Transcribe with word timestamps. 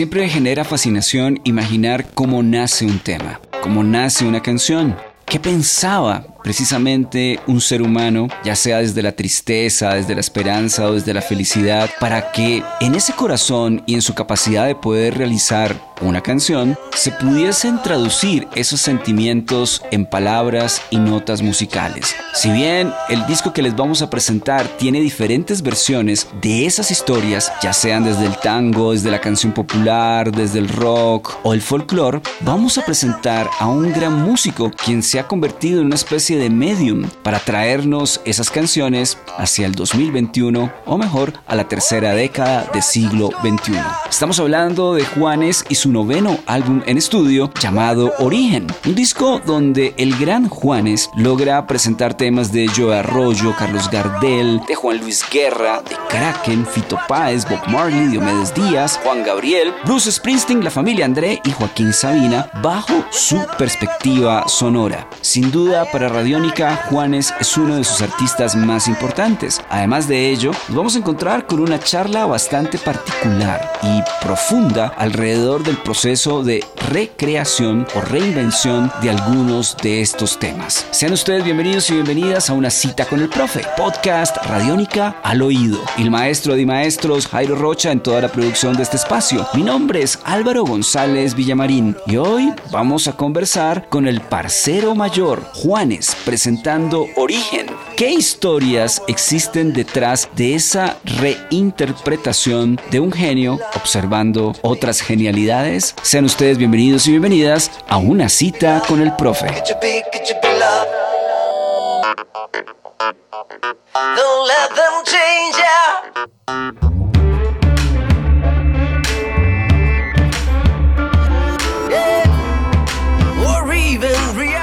Siempre 0.00 0.30
genera 0.30 0.64
fascinación 0.64 1.40
imaginar 1.44 2.06
cómo 2.14 2.42
nace 2.42 2.86
un 2.86 3.00
tema, 3.00 3.38
cómo 3.62 3.84
nace 3.84 4.24
una 4.24 4.40
canción. 4.40 4.96
¿Qué 5.26 5.38
pensaba 5.38 6.38
precisamente 6.42 7.40
un 7.46 7.60
ser 7.60 7.82
humano, 7.82 8.28
ya 8.44 8.56
sea 8.56 8.78
desde 8.78 9.02
la 9.02 9.12
tristeza, 9.12 9.94
desde 9.94 10.14
la 10.14 10.20
esperanza 10.20 10.86
o 10.86 10.94
desde 10.94 11.14
la 11.14 11.22
felicidad, 11.22 11.90
para 12.00 12.32
que 12.32 12.62
en 12.80 12.94
ese 12.94 13.12
corazón 13.12 13.82
y 13.86 13.94
en 13.94 14.02
su 14.02 14.14
capacidad 14.14 14.66
de 14.66 14.74
poder 14.74 15.18
realizar 15.18 15.90
una 16.00 16.22
canción, 16.22 16.78
se 16.94 17.12
pudiesen 17.12 17.82
traducir 17.82 18.48
esos 18.54 18.80
sentimientos 18.80 19.82
en 19.90 20.06
palabras 20.06 20.82
y 20.90 20.98
notas 20.98 21.42
musicales. 21.42 22.14
Si 22.34 22.50
bien 22.50 22.92
el 23.08 23.26
disco 23.26 23.52
que 23.52 23.62
les 23.62 23.76
vamos 23.76 24.02
a 24.02 24.10
presentar 24.10 24.66
tiene 24.78 25.00
diferentes 25.00 25.62
versiones 25.62 26.28
de 26.40 26.66
esas 26.66 26.90
historias, 26.90 27.52
ya 27.62 27.72
sean 27.72 28.04
desde 28.04 28.26
el 28.26 28.36
tango, 28.38 28.92
desde 28.92 29.10
la 29.10 29.20
canción 29.20 29.52
popular, 29.52 30.32
desde 30.32 30.58
el 30.58 30.68
rock 30.68 31.38
o 31.42 31.52
el 31.52 31.60
folclore, 31.60 32.20
vamos 32.40 32.78
a 32.78 32.84
presentar 32.84 33.48
a 33.58 33.66
un 33.66 33.92
gran 33.92 34.22
músico 34.22 34.70
quien 34.70 35.02
se 35.02 35.20
ha 35.20 35.28
convertido 35.28 35.80
en 35.80 35.86
una 35.86 35.96
especie 35.96 36.29
de 36.36 36.50
medium 36.50 37.08
para 37.22 37.38
traernos 37.38 38.20
esas 38.24 38.50
canciones 38.50 39.18
hacia 39.36 39.66
el 39.66 39.74
2021 39.74 40.72
o 40.86 40.98
mejor 40.98 41.32
a 41.46 41.54
la 41.54 41.68
tercera 41.68 42.14
década 42.14 42.68
del 42.72 42.82
siglo 42.82 43.30
XXI. 43.42 43.78
Estamos 44.08 44.38
hablando 44.40 44.94
de 44.94 45.04
Juanes 45.04 45.64
y 45.68 45.74
su 45.74 45.90
noveno 45.90 46.38
álbum 46.46 46.82
en 46.86 46.98
estudio 46.98 47.50
llamado 47.60 48.12
Origen, 48.18 48.66
un 48.86 48.94
disco 48.94 49.40
donde 49.44 49.94
el 49.96 50.16
gran 50.16 50.48
Juanes 50.48 51.10
logra 51.16 51.66
presentar 51.66 52.14
temas 52.14 52.52
de 52.52 52.68
Joe 52.68 52.98
Arroyo, 52.98 53.54
Carlos 53.56 53.90
Gardel, 53.90 54.60
de 54.66 54.74
Juan 54.74 54.98
Luis 54.98 55.24
Guerra, 55.30 55.82
de 55.82 55.96
Kraken, 56.08 56.66
Fito 56.66 56.98
Páez, 57.08 57.48
Bob 57.48 57.66
Marley, 57.68 58.06
Diomedes 58.08 58.54
Díaz, 58.54 59.00
Juan 59.02 59.24
Gabriel, 59.24 59.72
Bruce 59.84 60.12
Springsteen, 60.12 60.64
la 60.64 60.70
familia 60.70 61.04
André 61.04 61.40
y 61.44 61.50
Joaquín 61.52 61.92
Sabina 61.92 62.50
bajo 62.62 63.04
su 63.10 63.40
perspectiva 63.58 64.46
sonora. 64.48 65.08
Sin 65.20 65.50
duda 65.50 65.84
para 65.90 66.08
Radiónica, 66.20 66.76
Juanes 66.90 67.32
es 67.40 67.56
uno 67.56 67.76
de 67.76 67.84
sus 67.84 68.02
artistas 68.02 68.54
más 68.54 68.88
importantes. 68.88 69.58
Además 69.70 70.06
de 70.06 70.28
ello, 70.28 70.50
nos 70.68 70.76
vamos 70.76 70.94
a 70.94 70.98
encontrar 70.98 71.46
con 71.46 71.60
una 71.60 71.80
charla 71.80 72.26
bastante 72.26 72.76
particular 72.76 73.72
y 73.82 74.02
profunda 74.22 74.88
alrededor 74.98 75.62
del 75.62 75.78
proceso 75.78 76.42
de 76.42 76.62
recreación 76.90 77.86
o 77.94 78.02
reinvención 78.02 78.92
de 79.00 79.08
algunos 79.08 79.78
de 79.78 80.02
estos 80.02 80.38
temas. 80.38 80.86
Sean 80.90 81.14
ustedes 81.14 81.42
bienvenidos 81.42 81.88
y 81.88 81.94
bienvenidas 81.94 82.50
a 82.50 82.52
una 82.52 82.68
cita 82.68 83.06
con 83.06 83.20
el 83.20 83.30
profe, 83.30 83.64
podcast 83.78 84.36
Radiónica 84.44 85.16
al 85.22 85.40
oído. 85.40 85.80
El 85.96 86.10
maestro 86.10 86.54
de 86.54 86.66
maestros 86.66 87.28
Jairo 87.28 87.56
Rocha 87.56 87.92
en 87.92 88.00
toda 88.00 88.20
la 88.20 88.28
producción 88.28 88.76
de 88.76 88.82
este 88.82 88.98
espacio. 88.98 89.46
Mi 89.54 89.62
nombre 89.62 90.02
es 90.02 90.18
Álvaro 90.24 90.64
González 90.64 91.34
Villamarín 91.34 91.96
y 92.06 92.18
hoy 92.18 92.52
vamos 92.70 93.08
a 93.08 93.16
conversar 93.16 93.88
con 93.88 94.06
el 94.06 94.20
parcero 94.20 94.94
mayor 94.94 95.44
Juanes 95.54 96.09
presentando 96.14 97.06
Origen. 97.16 97.66
¿Qué 97.96 98.10
historias 98.10 99.02
existen 99.08 99.72
detrás 99.72 100.28
de 100.36 100.54
esa 100.54 100.98
reinterpretación 101.04 102.80
de 102.90 103.00
un 103.00 103.12
genio 103.12 103.58
observando 103.74 104.54
otras 104.62 105.00
genialidades? 105.00 105.94
Sean 106.02 106.24
ustedes 106.24 106.58
bienvenidos 106.58 107.06
y 107.06 107.10
bienvenidas 107.10 107.70
a 107.88 107.98
una 107.98 108.28
cita 108.28 108.82
con 108.86 109.00
el 109.00 109.14
profe. 109.16 109.48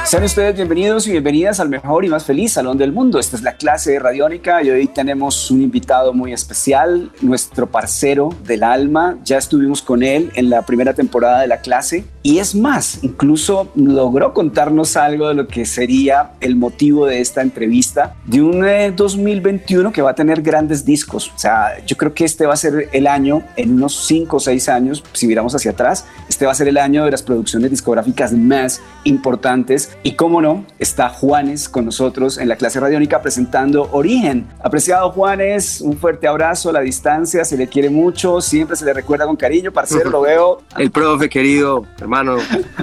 Sean 0.08 0.24
ustedes 0.24 0.56
bienvenidos 0.56 1.06
y 1.06 1.12
bienvenidas 1.12 1.60
al 1.60 1.68
mejor 1.68 2.06
y 2.06 2.08
más 2.08 2.24
feliz 2.24 2.54
salón 2.54 2.78
del 2.78 2.94
mundo. 2.94 3.20
Esta 3.20 3.36
es 3.36 3.42
la 3.42 3.58
clase 3.58 3.92
de 3.92 4.00
Radiónica 4.00 4.64
y 4.64 4.70
hoy 4.70 4.88
tenemos 4.88 5.52
un 5.52 5.62
invitado 5.62 6.14
muy 6.14 6.32
especial, 6.32 7.12
nuestro 7.20 7.70
parcero 7.70 8.30
del 8.46 8.64
alma. 8.64 9.18
Ya 9.26 9.38
estuvimos 9.38 9.82
con 9.82 10.04
él 10.04 10.32
en 10.36 10.50
la 10.50 10.62
primera 10.62 10.94
temporada 10.94 11.42
de 11.42 11.48
la 11.48 11.60
clase 11.60 12.06
y 12.24 12.40
es 12.40 12.56
más, 12.56 13.04
incluso 13.04 13.70
logró 13.76 14.34
contarnos 14.34 14.96
algo 14.96 15.28
de 15.28 15.34
lo 15.34 15.48
que 15.50 15.66
sería 15.66 16.32
el 16.40 16.56
motivo 16.56 17.06
de 17.06 17.20
esta 17.20 17.42
entrevista 17.42 18.16
de 18.26 18.42
un 18.42 18.66
2021 18.96 19.90
eh, 19.90 19.92
que 19.92 20.02
va 20.02 20.12
a 20.12 20.16
tener 20.16 20.42
grandes 20.42 20.86
discos. 20.86 21.34
O 21.36 21.38
sea, 21.38 21.86
yo 21.86 21.98
creo 21.98 22.14
que 22.14 22.24
este 22.24 22.46
va 22.46 22.54
a 22.54 22.58
ser 22.58 22.88
el 22.94 23.08
año, 23.08 23.44
en 23.58 23.74
unos 23.74 24.08
5 24.08 24.38
o 24.38 24.40
6 24.40 24.70
años, 24.70 25.04
si 25.12 25.28
miramos 25.28 25.54
hacia 25.54 25.72
atrás, 25.72 26.06
este 26.30 26.46
va 26.46 26.54
a 26.54 26.56
ser 26.56 26.70
el 26.70 26.78
año 26.78 27.04
de 27.04 27.12
las 27.12 27.24
producciones 27.24 27.72
discográficas 27.72 28.32
más 28.32 28.80
importantes 29.04 29.97
y 30.04 30.14
cómo 30.14 30.42
no, 30.42 30.66
está 30.80 31.10
Juanes 31.10 31.68
con 31.68 31.86
nosotros 31.86 32.38
en 32.38 32.48
la 32.48 32.56
clase 32.56 32.80
radiónica 32.80 33.22
presentando 33.22 33.90
Origen. 33.92 34.48
Apreciado 34.64 35.12
Juanes, 35.12 35.82
un 35.82 35.98
fuerte 35.98 36.28
abrazo 36.28 36.70
a 36.70 36.74
la 36.74 36.82
distancia, 36.82 37.44
se 37.44 37.58
le 37.58 37.68
quiere 37.68 37.90
mucho, 37.90 38.40
siempre 38.40 38.76
se 38.76 38.86
le 38.86 38.94
recuerda 38.94 39.26
con 39.26 39.36
cariño, 39.36 39.72
parcero, 39.72 40.10
lo 40.12 40.22
veo. 40.22 40.62
El 40.78 40.92
profe, 40.92 41.30
querido 41.30 41.86
hermano, 42.00 42.38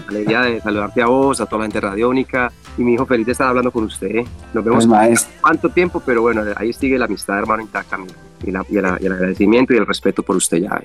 alegría 0.09 0.43
de 0.43 0.61
saludarte 0.61 1.03
a 1.03 1.07
vos, 1.07 1.41
a 1.41 1.47
toda 1.47 1.61
la 1.61 1.65
gente 1.67 1.81
radiónica 1.81 2.53
y 2.77 2.83
mi 2.83 2.95
hijo 2.95 3.07
feliz 3.07 3.27
de 3.27 3.33
estar 3.33 3.49
hablando 3.49 3.71
con 3.71 3.85
usted. 3.85 4.09
¿eh? 4.09 4.27
Nos 4.53 4.65
vemos 4.65 4.87
pues, 4.87 5.29
cuánto 5.41 5.71
tiempo, 5.71 6.03
pero 6.05 6.23
bueno, 6.23 6.43
ahí 6.57 6.73
sigue 6.73 6.99
la 6.99 7.07
amistad, 7.07 7.39
hermano, 7.39 7.63
intacta. 7.63 7.99
Y, 8.47 8.51
la, 8.51 8.65
y, 8.69 8.77
el 8.77 9.13
agradecimiento 9.13 9.75
y 9.75 9.79
el 9.79 9.87
respeto 9.87 10.23
por 10.23 10.37
usted 10.37 10.59
ya. 10.59 10.83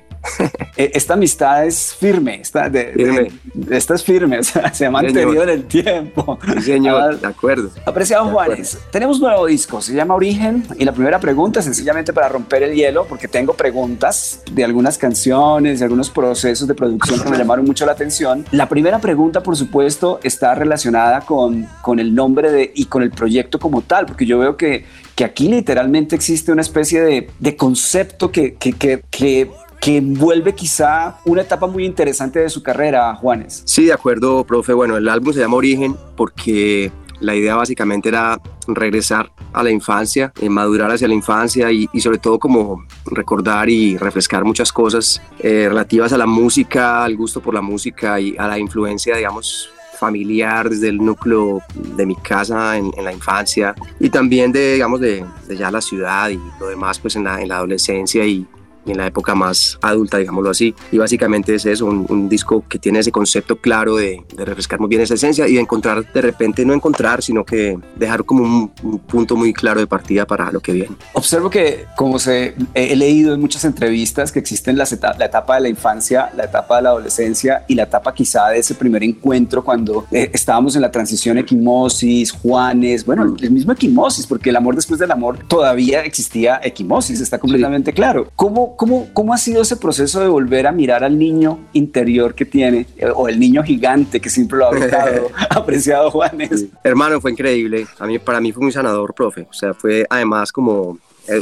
¿eh? 0.77 0.91
Esta 0.93 1.13
amistad 1.13 1.65
es 1.65 1.93
firme, 1.93 2.41
está, 2.41 2.69
de, 2.69 2.93
firme. 2.93 3.31
esta 3.69 3.95
es 3.95 4.03
firme, 4.03 4.39
o 4.39 4.43
sea, 4.43 4.73
se 4.73 4.85
ha 4.85 4.91
mantenido 4.91 5.43
en 5.43 5.49
el 5.49 5.63
tiempo. 5.65 6.39
Sí, 6.55 6.61
señor, 6.61 7.19
de 7.19 7.27
acuerdo. 7.27 7.69
Apreciado 7.85 8.25
Juanes, 8.29 8.77
tenemos 8.91 9.17
un 9.17 9.23
nuevo 9.27 9.45
disco, 9.45 9.81
se 9.81 9.93
llama 9.93 10.15
Origen, 10.15 10.65
y 10.77 10.85
la 10.85 10.93
primera 10.93 11.19
pregunta, 11.19 11.61
sencillamente 11.61 12.13
para 12.13 12.29
romper 12.29 12.63
el 12.63 12.75
hielo, 12.75 13.05
porque 13.07 13.27
tengo 13.27 13.53
preguntas 13.53 14.41
de 14.51 14.63
algunas 14.63 14.97
canciones, 14.97 15.79
de 15.79 15.85
algunos 15.85 16.09
procesos 16.09 16.67
de 16.67 16.73
producción 16.73 17.21
que 17.21 17.29
me 17.29 17.37
llamaron 17.37 17.65
mucho 17.65 17.85
la 17.85 17.91
atención. 17.91 18.45
La 18.51 18.69
primera 18.69 18.99
pregunta, 18.99 19.41
por 19.41 19.55
supuesto, 19.55 20.19
está 20.23 20.55
relacionada 20.55 21.21
con 21.21 21.67
con 21.81 21.99
el 21.99 22.13
nombre 22.13 22.51
de, 22.51 22.71
y 22.75 22.85
con 22.85 23.03
el 23.03 23.11
proyecto 23.11 23.59
como 23.59 23.81
tal, 23.81 24.05
porque 24.05 24.25
yo 24.25 24.39
veo 24.39 24.57
que, 24.57 24.85
que 25.19 25.25
aquí 25.25 25.50
literalmente 25.50 26.16
existe 26.16 26.50
una 26.50 26.62
especie 26.62 27.02
de, 27.02 27.30
de 27.40 27.57
concepto 27.57 28.31
que, 28.31 28.53
que, 28.53 28.72
que, 28.72 29.52
que 29.81 29.97
envuelve 29.97 30.56
quizá 30.56 31.18
una 31.25 31.41
etapa 31.41 31.68
muy 31.68 31.84
interesante 31.84 32.40
de 32.40 32.50
su 32.50 32.63
carrera, 32.63 33.13
Juanes. 33.16 33.63
Sí, 33.66 33.84
de 33.84 33.91
acuerdo, 33.91 34.46
profe. 34.46 34.72
Bueno, 34.72 34.96
el 34.96 35.09
álbum 35.09 35.34
se 35.34 35.41
llama 35.41 35.57
Origen 35.57 35.97
porque 36.16 36.90
la 37.19 37.35
idea 37.35 37.56
básicamente 37.56 38.07
era 38.07 38.40
regresar 38.66 39.30
a 39.52 39.62
la 39.62 39.72
infancia, 39.72 40.31
eh, 40.40 40.47
madurar 40.47 40.90
hacia 40.90 41.09
la 41.09 41.16
infancia 41.16 41.69
y, 41.69 41.90
y, 41.91 42.00
sobre 42.00 42.19
todo 42.19 42.40
como 42.40 42.86
recordar 43.06 43.68
y 43.69 43.97
refrescar 43.97 44.46
muchas 44.46 44.72
cosas 44.72 45.22
eh, 45.40 45.66
relativas 45.68 46.13
a 46.13 46.18
la 46.18 46.28
música, 46.28 47.03
al 47.03 47.18
gusto 47.18 47.41
por 47.41 47.53
la 47.53 47.62
música 47.62 48.22
y 48.22 48.38
a 48.38 48.48
la 48.48 48.57
influencia, 48.57 49.18
digamos, 49.18 49.69
familiar, 50.00 50.69
desde 50.69 50.90
el 50.90 50.98
núcleo 50.98 51.62
de 51.75 52.06
mi 52.06 52.16
casa 52.16 52.78
en, 52.78 52.92
la 53.04 53.13
infancia 53.13 53.75
y 54.00 54.10
también 54.10 54.51
de, 54.51 54.74
digamos, 54.74 55.00
de, 55.00 55.25
de, 55.48 55.57
ya 55.57 55.69
la 55.69 55.81
ciudad 55.81 56.30
y 56.30 56.40
lo 56.60 56.68
demás 56.68 57.00
pues 57.00 57.16
en 57.16 57.25
la, 57.25 57.42
en 57.42 57.50
la 57.50 57.57
adolescencia 57.57 58.25
y, 58.25 58.48
en 58.85 58.97
la 58.97 59.07
época 59.07 59.35
más 59.35 59.77
adulta, 59.81 60.17
digámoslo 60.17 60.49
así. 60.49 60.73
Y 60.91 60.97
básicamente 60.97 61.55
es 61.55 61.65
eso, 61.65 61.85
un, 61.85 62.05
un 62.09 62.29
disco 62.29 62.63
que 62.67 62.79
tiene 62.79 62.99
ese 62.99 63.11
concepto 63.11 63.55
claro 63.55 63.95
de, 63.95 64.23
de, 64.35 64.45
refrescar 64.45 64.79
muy 64.79 64.89
bien 64.89 65.01
esa 65.01 65.13
esencia 65.13 65.47
y 65.47 65.55
de 65.55 65.61
encontrar, 65.61 66.11
de 66.11 66.21
repente 66.21 66.65
no 66.65 66.73
encontrar, 66.73 67.21
sino 67.21 67.43
que 67.43 67.77
dejar 67.95 68.23
como 68.23 68.43
un, 68.43 68.71
un 68.83 68.99
punto 68.99 69.35
muy 69.35 69.53
claro 69.53 69.79
de 69.79 69.87
partida 69.87 70.25
para 70.25 70.51
lo 70.51 70.59
que 70.59 70.71
viene. 70.71 70.95
Observo 71.13 71.49
que, 71.49 71.85
como 71.95 72.19
se, 72.19 72.55
he 72.73 72.95
leído 72.95 73.33
en 73.33 73.41
muchas 73.41 73.65
entrevistas, 73.65 74.31
que 74.31 74.39
existen 74.39 74.77
las 74.77 74.91
etapa, 74.91 75.17
la 75.17 75.25
etapa 75.25 75.55
de 75.55 75.61
la 75.61 75.69
infancia, 75.69 76.31
la 76.35 76.45
etapa 76.45 76.77
de 76.77 76.83
la 76.83 76.89
adolescencia 76.89 77.63
y 77.67 77.75
la 77.75 77.83
etapa 77.83 78.13
quizá 78.13 78.49
de 78.49 78.59
ese 78.59 78.75
primer 78.75 79.03
encuentro 79.03 79.63
cuando 79.63 80.05
eh, 80.11 80.29
estábamos 80.33 80.75
en 80.75 80.81
la 80.81 80.91
transición 80.91 81.37
equimosis, 81.37 82.31
Juanes, 82.31 83.05
bueno, 83.05 83.35
el 83.39 83.51
mismo 83.51 83.73
equimosis, 83.73 84.25
porque 84.27 84.49
el 84.49 84.55
amor 84.55 84.75
después 84.75 84.99
del 84.99 85.11
amor 85.11 85.39
todavía 85.47 86.03
existía 86.03 86.59
equimosis, 86.63 87.21
está 87.21 87.37
completamente 87.37 87.91
sí. 87.91 87.95
claro. 87.95 88.29
¿Cómo 88.35 88.69
¿Cómo, 88.75 88.75
cómo, 88.75 89.07
cómo 89.13 89.33
ha 89.33 89.38
sido 89.38 89.62
ese 89.62 89.77
proceso 89.77 90.19
de 90.19 90.27
volver 90.27 90.68
a 90.68 90.71
mirar 90.71 91.04
al 91.04 91.18
niño 91.18 91.60
interior 91.74 92.36
que 92.36 92.45
tiene 92.45 92.86
eh, 92.98 93.07
o 93.13 93.27
el 93.27 93.39
niño 93.39 93.63
gigante 93.63 94.19
que 94.19 94.30
siempre 94.30 94.57
lo 94.57 94.66
ha 94.66 94.69
habitado, 94.69 95.30
apreciado 95.50 96.12
Juanes? 96.12 96.66
Hermano, 96.83 97.21
fue 97.21 97.31
increíble. 97.31 97.88
A 98.00 98.07
mí, 98.07 98.19
para 98.19 98.39
mí 98.39 98.51
fue 98.51 98.63
muy 98.63 98.71
sanador, 98.71 99.13
profe. 99.13 99.48
O 99.50 99.54
sea, 99.54 99.74
fue 99.74 100.06
además 100.10 100.51
como, 100.51 100.98
eh, 101.27 101.42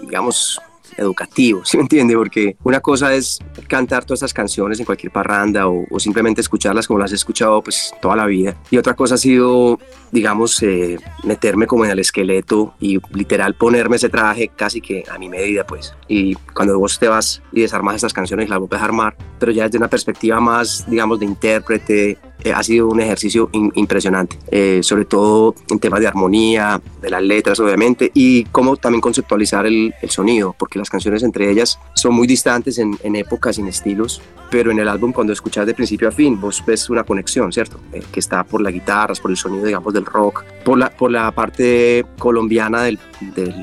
digamos, 0.00 0.60
educativo, 0.98 1.64
¿sí 1.64 1.76
me 1.76 1.82
entiende? 1.82 2.14
Porque 2.14 2.56
una 2.62 2.80
cosa 2.80 3.14
es 3.14 3.38
cantar 3.66 4.04
todas 4.04 4.18
estas 4.18 4.34
canciones 4.34 4.78
en 4.78 4.84
cualquier 4.84 5.12
parranda 5.12 5.68
o, 5.68 5.86
simplemente 5.98 6.40
escucharlas 6.40 6.86
como 6.86 7.00
las 7.00 7.12
he 7.12 7.16
escuchado 7.16 7.62
pues 7.62 7.92
toda 8.00 8.16
la 8.16 8.26
vida. 8.26 8.56
Y 8.70 8.78
otra 8.78 8.94
cosa 8.94 9.16
ha 9.16 9.18
sido, 9.18 9.78
digamos, 10.12 10.62
eh, 10.62 10.98
meterme 11.24 11.66
como 11.66 11.84
en 11.84 11.90
el 11.90 11.98
esqueleto 11.98 12.74
y 12.80 13.00
literal 13.12 13.54
ponerme 13.54 13.96
ese 13.96 14.08
traje 14.08 14.48
casi 14.48 14.80
que 14.80 15.04
a 15.10 15.18
mi 15.18 15.28
medida, 15.28 15.66
pues. 15.66 15.94
Y 16.06 16.34
cuando 16.34 16.78
vos 16.78 16.98
te 16.98 17.08
vas 17.08 17.42
y 17.52 17.62
desarmas 17.62 17.96
estas 17.96 18.12
canciones, 18.12 18.48
las 18.48 18.58
vuelves 18.58 18.80
a 18.80 18.84
armar, 18.84 19.16
pero 19.38 19.52
ya 19.52 19.64
desde 19.64 19.78
una 19.78 19.88
perspectiva 19.88 20.40
más, 20.40 20.88
digamos, 20.88 21.18
de 21.18 21.26
intérprete, 21.26 22.18
eh, 22.44 22.52
ha 22.52 22.62
sido 22.62 22.88
un 22.88 23.00
ejercicio 23.00 23.50
impresionante, 23.52 24.38
eh, 24.50 24.80
sobre 24.82 25.04
todo 25.04 25.54
en 25.70 25.78
temas 25.78 26.00
de 26.00 26.06
armonía, 26.06 26.80
de 27.02 27.10
las 27.10 27.22
letras 27.22 27.58
obviamente, 27.58 28.10
y 28.14 28.44
cómo 28.44 28.76
también 28.76 29.00
conceptualizar 29.00 29.66
el, 29.66 29.94
sonido, 30.08 30.54
porque 30.58 30.78
las 30.78 30.88
canciones 30.88 31.22
entre 31.22 31.50
ellas 31.50 31.78
son 31.94 32.14
muy 32.14 32.26
distantes 32.26 32.78
en, 32.78 33.16
épocas 33.16 33.58
y 33.58 33.60
en 33.60 33.68
estilos, 33.68 34.22
pero 34.50 34.70
en 34.70 34.78
el 34.78 34.88
álbum 34.88 35.12
cuando 35.12 35.32
escuchas 35.32 35.66
de 35.66 35.74
principio 35.74 36.08
a 36.08 36.12
fin, 36.12 36.40
vos 36.40 36.62
ves 36.66 36.88
una 36.88 37.04
conexión, 37.04 37.52
¿cierto? 37.52 37.80
Eh, 37.92 38.02
que 38.12 38.20
está 38.20 38.44
por 38.44 38.60
las 38.60 38.72
guitarras, 38.72 39.20
por 39.20 39.30
el 39.30 39.36
sonido, 39.36 39.64
digamos, 39.64 39.92
del 39.92 40.06
rock, 40.06 40.44
por 40.64 40.78
la, 40.78 40.90
por 40.90 41.10
la 41.10 41.30
parte 41.32 42.06
colombiana 42.18 42.82
del, 42.82 42.98
del, 43.34 43.54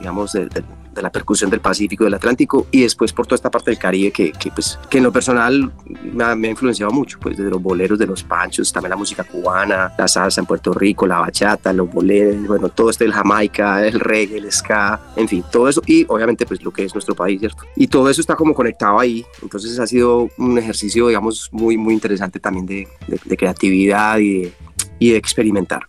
digamos, 0.00 0.32
del 0.32 0.48
de 0.96 1.02
la 1.02 1.10
percusión 1.10 1.50
del 1.50 1.60
Pacífico 1.60 2.04
del 2.04 2.14
Atlántico 2.14 2.66
y 2.70 2.82
después 2.82 3.12
por 3.12 3.26
toda 3.26 3.36
esta 3.36 3.50
parte 3.50 3.70
del 3.70 3.78
Caribe 3.78 4.10
que, 4.10 4.32
que 4.32 4.50
pues, 4.50 4.78
que 4.90 4.98
en 4.98 5.04
lo 5.04 5.12
personal 5.12 5.72
me 6.12 6.24
ha, 6.24 6.50
influenciado 6.50 6.92
mucho, 6.92 7.18
pues 7.20 7.36
desde 7.36 7.50
los 7.50 7.62
boleros 7.62 7.98
de 7.98 8.06
los 8.06 8.22
panchos, 8.22 8.72
también 8.72 8.90
la 8.90 8.96
música 8.96 9.24
cubana, 9.24 9.92
la 9.96 10.08
salsa 10.08 10.40
en 10.40 10.46
Puerto 10.46 10.72
Rico, 10.72 11.06
la 11.06 11.18
bachata, 11.18 11.72
los 11.72 11.90
boleros, 11.90 12.46
bueno, 12.46 12.68
todo 12.68 12.90
este 12.90 13.04
del 13.04 13.12
Jamaica, 13.12 13.86
el 13.86 14.00
reggae, 14.00 14.38
el 14.38 14.50
ska, 14.50 15.00
en 15.16 15.28
fin, 15.28 15.44
todo 15.50 15.68
eso 15.68 15.82
y 15.86 16.04
obviamente 16.08 16.46
pues 16.46 16.62
lo 16.62 16.72
que 16.72 16.84
es 16.84 16.94
nuestro 16.94 17.14
país, 17.14 17.40
¿cierto? 17.40 17.64
Y 17.76 17.86
todo 17.86 18.08
eso 18.08 18.20
está 18.20 18.34
como 18.34 18.54
conectado 18.54 18.98
ahí, 18.98 19.24
entonces 19.42 19.78
ha 19.78 19.86
sido 19.86 20.28
un 20.38 20.58
ejercicio, 20.58 21.08
digamos, 21.08 21.48
muy, 21.52 21.76
muy 21.76 21.94
interesante 21.94 22.40
también 22.40 22.66
de, 22.66 22.88
de, 23.06 23.36
creatividad 23.36 24.18
y 24.18 24.52
y 24.98 25.10
de 25.10 25.16
experimentar. 25.16 25.86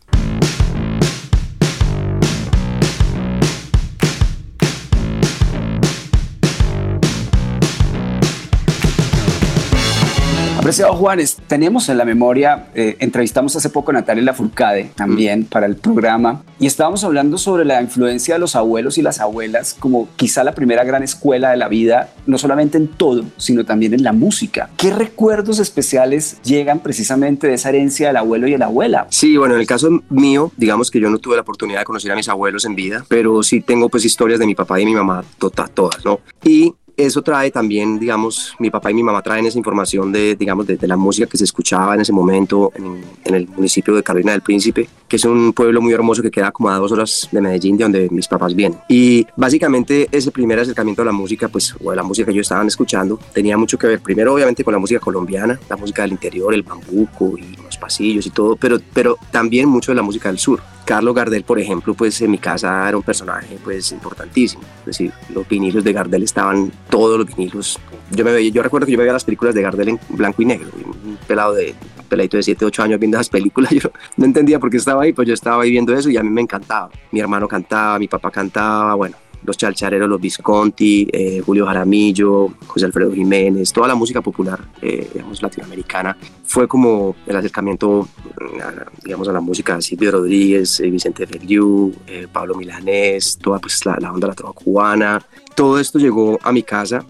Apreciado 10.67 10.95
Juanes, 10.95 11.37
tenemos 11.47 11.87
en 11.87 11.97
la 11.97 12.03
memoria, 12.03 12.67
eh, 12.75 12.97
entrevistamos 12.99 13.55
hace 13.55 13.69
poco 13.69 13.91
a 13.91 13.93
Natalia 13.93 14.21
Lafourcade 14.21 14.91
también 14.95 15.45
para 15.45 15.65
el 15.65 15.77
programa 15.77 16.43
y 16.59 16.67
estábamos 16.67 17.05
hablando 17.05 17.37
sobre 17.37 17.63
la 17.63 17.81
influencia 17.81 18.33
de 18.33 18.41
los 18.41 18.53
abuelos 18.57 18.97
y 18.97 19.01
las 19.01 19.21
abuelas 19.21 19.77
como 19.79 20.09
quizá 20.17 20.43
la 20.43 20.53
primera 20.53 20.83
gran 20.83 21.03
escuela 21.03 21.51
de 21.51 21.55
la 21.55 21.69
vida, 21.69 22.09
no 22.25 22.37
solamente 22.37 22.77
en 22.77 22.89
todo, 22.89 23.23
sino 23.37 23.63
también 23.63 23.93
en 23.93 24.03
la 24.03 24.11
música. 24.11 24.69
¿Qué 24.75 24.91
recuerdos 24.91 25.59
especiales 25.59 26.41
llegan 26.43 26.79
precisamente 26.79 27.47
de 27.47 27.53
esa 27.53 27.69
herencia 27.69 28.07
del 28.07 28.17
abuelo 28.17 28.45
y 28.49 28.57
la 28.57 28.65
abuela? 28.65 29.07
Sí, 29.09 29.37
bueno, 29.37 29.53
en 29.55 29.61
el 29.61 29.67
caso 29.67 30.03
mío, 30.09 30.51
digamos 30.57 30.91
que 30.91 30.99
yo 30.99 31.09
no 31.09 31.19
tuve 31.19 31.35
la 31.35 31.43
oportunidad 31.43 31.79
de 31.79 31.85
conocer 31.85 32.11
a 32.11 32.15
mis 32.17 32.27
abuelos 32.27 32.65
en 32.65 32.75
vida, 32.75 33.05
pero 33.07 33.41
sí 33.41 33.61
tengo 33.61 33.87
pues 33.87 34.03
historias 34.03 34.37
de 34.37 34.45
mi 34.45 34.53
papá 34.53 34.81
y 34.81 34.85
mi 34.85 34.95
mamá, 34.95 35.23
todas, 35.37 35.71
todas, 35.71 36.03
¿no? 36.03 36.19
Y 36.43 36.75
eso 36.97 37.21
trae 37.21 37.51
también, 37.51 37.99
digamos, 37.99 38.55
mi 38.57 38.71
papá 38.71 38.89
y 38.89 38.95
mi 38.95 39.03
mamá 39.03 39.21
traen 39.21 39.45
esa 39.45 39.57
información 39.59 40.11
de, 40.11 40.35
digamos, 40.35 40.65
de, 40.65 40.79
la 40.87 40.97
música 40.97 41.27
que 41.27 41.37
se 41.37 41.43
escuchaba 41.43 41.93
en 41.93 42.01
ese 42.01 42.11
momento 42.11 42.71
en, 42.75 43.35
el 43.35 43.47
municipio 43.47 43.93
de 43.93 44.01
Carolina 44.01 44.31
del 44.31 44.41
Príncipe, 44.41 44.89
que 45.07 45.17
es 45.17 45.25
un 45.25 45.53
pueblo 45.53 45.79
muy 45.79 45.93
hermoso 45.93 46.23
que 46.23 46.31
queda 46.31 46.51
como 46.51 46.69
a 46.69 46.77
dos 46.77 46.91
horas 46.91 47.29
de 47.31 47.39
Medellín, 47.39 47.77
de 47.77 47.83
donde 47.83 48.09
mis 48.09 48.27
papás 48.27 48.55
vienen. 48.55 48.79
Y 48.89 49.27
básicamente 49.35 50.07
ese 50.11 50.31
primer 50.31 50.59
acercamiento 50.59 51.03
a 51.03 51.05
la 51.05 51.11
música, 51.11 51.47
pues, 51.47 51.75
o 51.83 51.91
a 51.91 51.95
la 51.95 52.03
música 52.03 52.27
que 52.27 52.33
yo 52.33 52.41
estaban 52.41 52.67
escuchando, 52.67 53.19
tenía 53.31 53.57
mucho 53.57 53.77
que 53.77 53.85
ver, 53.85 53.99
primero 53.99 54.33
obviamente 54.33 54.63
con 54.63 54.73
la 54.73 54.79
música 54.79 54.99
colombiana, 54.99 55.59
la 55.69 55.77
música 55.77 56.01
del 56.01 56.13
interior, 56.13 56.53
el 56.53 56.63
bambuco 56.63 57.37
y 57.37 57.55
los 57.67 57.77
pasillos 57.77 58.25
y 58.25 58.31
todo, 58.31 58.55
pero, 58.55 58.79
pero 58.93 59.17
también 59.31 59.69
mucho 59.69 59.91
de 59.91 59.95
la 59.95 60.01
música 60.01 60.29
del 60.29 60.39
sur. 60.39 60.61
Carlos 60.85 61.13
Gardel, 61.13 61.43
por 61.43 61.59
ejemplo, 61.59 61.93
pues 61.93 62.21
en 62.21 62.31
mi 62.31 62.37
casa 62.37 62.87
era 62.87 62.95
un 62.95 63.03
personaje 63.03 63.57
pues 63.63 63.91
importantísimo. 63.91 64.63
Es 64.79 64.85
decir, 64.85 65.11
los 65.33 65.47
vinilos 65.47 65.83
de 65.83 65.91
Gardel 65.91 66.23
estaban 66.23 66.71
todos 66.89 67.19
los 67.19 67.27
vinilos. 67.27 67.77
Yo, 68.11 68.23
me 68.23 68.51
yo 68.51 68.63
recuerdo 68.63 68.85
que 68.85 68.93
yo 68.93 68.97
veía 68.97 69.11
las 69.11 69.25
películas 69.25 69.53
de 69.53 69.61
Gardel 69.61 69.89
en 69.89 69.99
blanco 70.09 70.41
y 70.41 70.45
negro. 70.45 70.69
Un 71.03 71.17
pelado 71.27 71.53
de 71.53 71.75
de 72.09 72.43
7, 72.43 72.65
8 72.65 72.83
años 72.83 72.99
viendo 72.99 73.17
esas 73.17 73.29
películas. 73.29 73.71
Yo 73.77 73.91
no 74.15 74.25
entendía 74.25 74.59
por 74.59 74.69
qué 74.69 74.77
estaba 74.77 75.03
ahí, 75.03 75.13
pues 75.13 75.27
yo 75.27 75.33
estaba 75.33 75.63
ahí 75.63 75.71
viendo 75.71 75.93
eso 75.93 76.09
y 76.09 76.17
a 76.17 76.23
mí 76.23 76.29
me 76.29 76.41
encantaba. 76.41 76.89
Mi 77.11 77.19
hermano 77.19 77.47
cantaba, 77.47 77.99
mi 77.99 78.07
papá 78.07 78.31
cantaba, 78.31 78.95
bueno, 78.95 79.15
los 79.47 79.57
chalchareros, 79.57 80.09
los 80.09 80.19
Visconti, 80.19 81.07
eh, 81.11 81.41
Julio 81.43 81.65
Jaramillo, 81.65 82.49
José 82.67 82.85
Alfredo 82.85 83.13
Jiménez, 83.13 83.71
toda 83.71 83.87
la 83.87 83.95
música 83.95 84.21
popular, 84.21 84.59
eh, 84.81 85.09
digamos, 85.13 85.41
latinoamericana, 85.41 86.17
fue 86.43 86.67
como 86.67 87.15
el 87.25 87.35
acercamiento, 87.35 88.07
mm, 88.25 89.05
digamos, 89.05 89.27
a 89.29 89.31
la 89.31 89.39
música 89.39 89.77
de 89.77 89.81
Silvio 89.81 90.11
Rodríguez, 90.11 90.81
eh, 90.81 90.89
Vicente 90.91 91.25
Feliu, 91.25 91.93
Pablo 92.31 92.55
Milanés, 92.55 93.37
toda 93.41 93.59
pues, 93.59 93.85
la, 93.85 93.97
la 93.99 94.11
onda 94.11 94.27
la 94.27 94.35
trova 94.35 94.53
cubana. 94.53 95.25
Todo 95.55 95.79
esto 95.79 95.97
llegó 95.97 96.37
a 96.43 96.51
mi 96.51 96.63
casa 96.63 97.05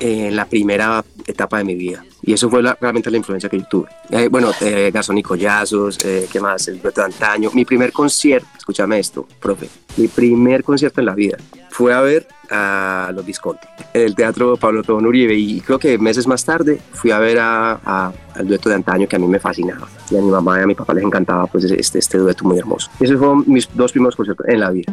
en 0.00 0.34
la 0.34 0.46
primera 0.46 1.04
etapa 1.26 1.58
de 1.58 1.64
mi 1.64 1.74
vida. 1.74 2.04
Y 2.22 2.32
eso 2.32 2.48
fue 2.48 2.62
realmente 2.62 3.10
la 3.10 3.18
influencia 3.18 3.48
que 3.48 3.58
yo 3.58 3.64
tuve. 3.66 3.88
Eh, 4.10 4.28
bueno, 4.28 4.50
eh, 4.60 4.90
Garzón 4.92 5.18
y 5.18 5.22
Collazos, 5.22 5.98
eh, 6.04 6.26
¿qué 6.30 6.40
más? 6.40 6.66
El 6.68 6.80
dueto 6.80 7.00
de 7.00 7.06
antaño. 7.06 7.50
Mi 7.52 7.64
primer 7.64 7.92
concierto, 7.92 8.48
escúchame 8.56 8.98
esto, 8.98 9.26
profe, 9.40 9.68
mi 9.96 10.08
primer 10.08 10.64
concierto 10.64 11.00
en 11.00 11.06
la 11.06 11.14
vida 11.14 11.36
fue 11.70 11.92
a 11.92 12.00
ver 12.00 12.26
a 12.50 13.10
los 13.14 13.24
Visconti 13.24 13.66
en 13.92 14.02
el 14.02 14.14
Teatro 14.14 14.56
Pablo 14.56 14.82
Tobón 14.82 15.06
Uribe 15.06 15.34
y 15.34 15.60
creo 15.60 15.78
que 15.78 15.98
meses 15.98 16.26
más 16.26 16.44
tarde 16.44 16.80
fui 16.92 17.10
a 17.10 17.18
ver 17.18 17.38
a, 17.40 18.12
al 18.34 18.46
dueto 18.46 18.68
de 18.68 18.76
antaño 18.76 19.08
que 19.08 19.16
a 19.16 19.18
mí 19.18 19.26
me 19.26 19.40
fascinaba 19.40 19.88
y 20.10 20.16
a 20.16 20.20
mi 20.20 20.30
mamá 20.30 20.60
y 20.60 20.62
a 20.62 20.66
mi 20.66 20.74
papá 20.74 20.94
les 20.94 21.04
encantaba 21.04 21.46
pues 21.46 21.64
este, 21.64 21.98
este 21.98 22.18
dueto 22.18 22.44
muy 22.44 22.58
hermoso. 22.58 22.90
Esos 23.00 23.18
fueron 23.18 23.44
mis 23.46 23.68
dos 23.74 23.92
primeros 23.92 24.16
conciertos 24.16 24.46
en 24.48 24.60
la 24.60 24.70
vida. 24.70 24.92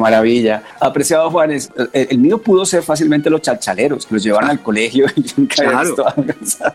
Maravilla. 0.00 0.62
Apreciado 0.80 1.30
Juanes, 1.30 1.70
el, 1.92 2.18
mío 2.18 2.38
pudo 2.38 2.64
ser 2.64 2.82
fácilmente 2.82 3.30
los 3.30 3.42
chalchaleros, 3.42 4.06
que 4.06 4.14
los 4.14 4.22
llevaron 4.22 4.50
al 4.50 4.60
colegio 4.60 5.06
y 5.16 5.46
claro, 5.46 5.94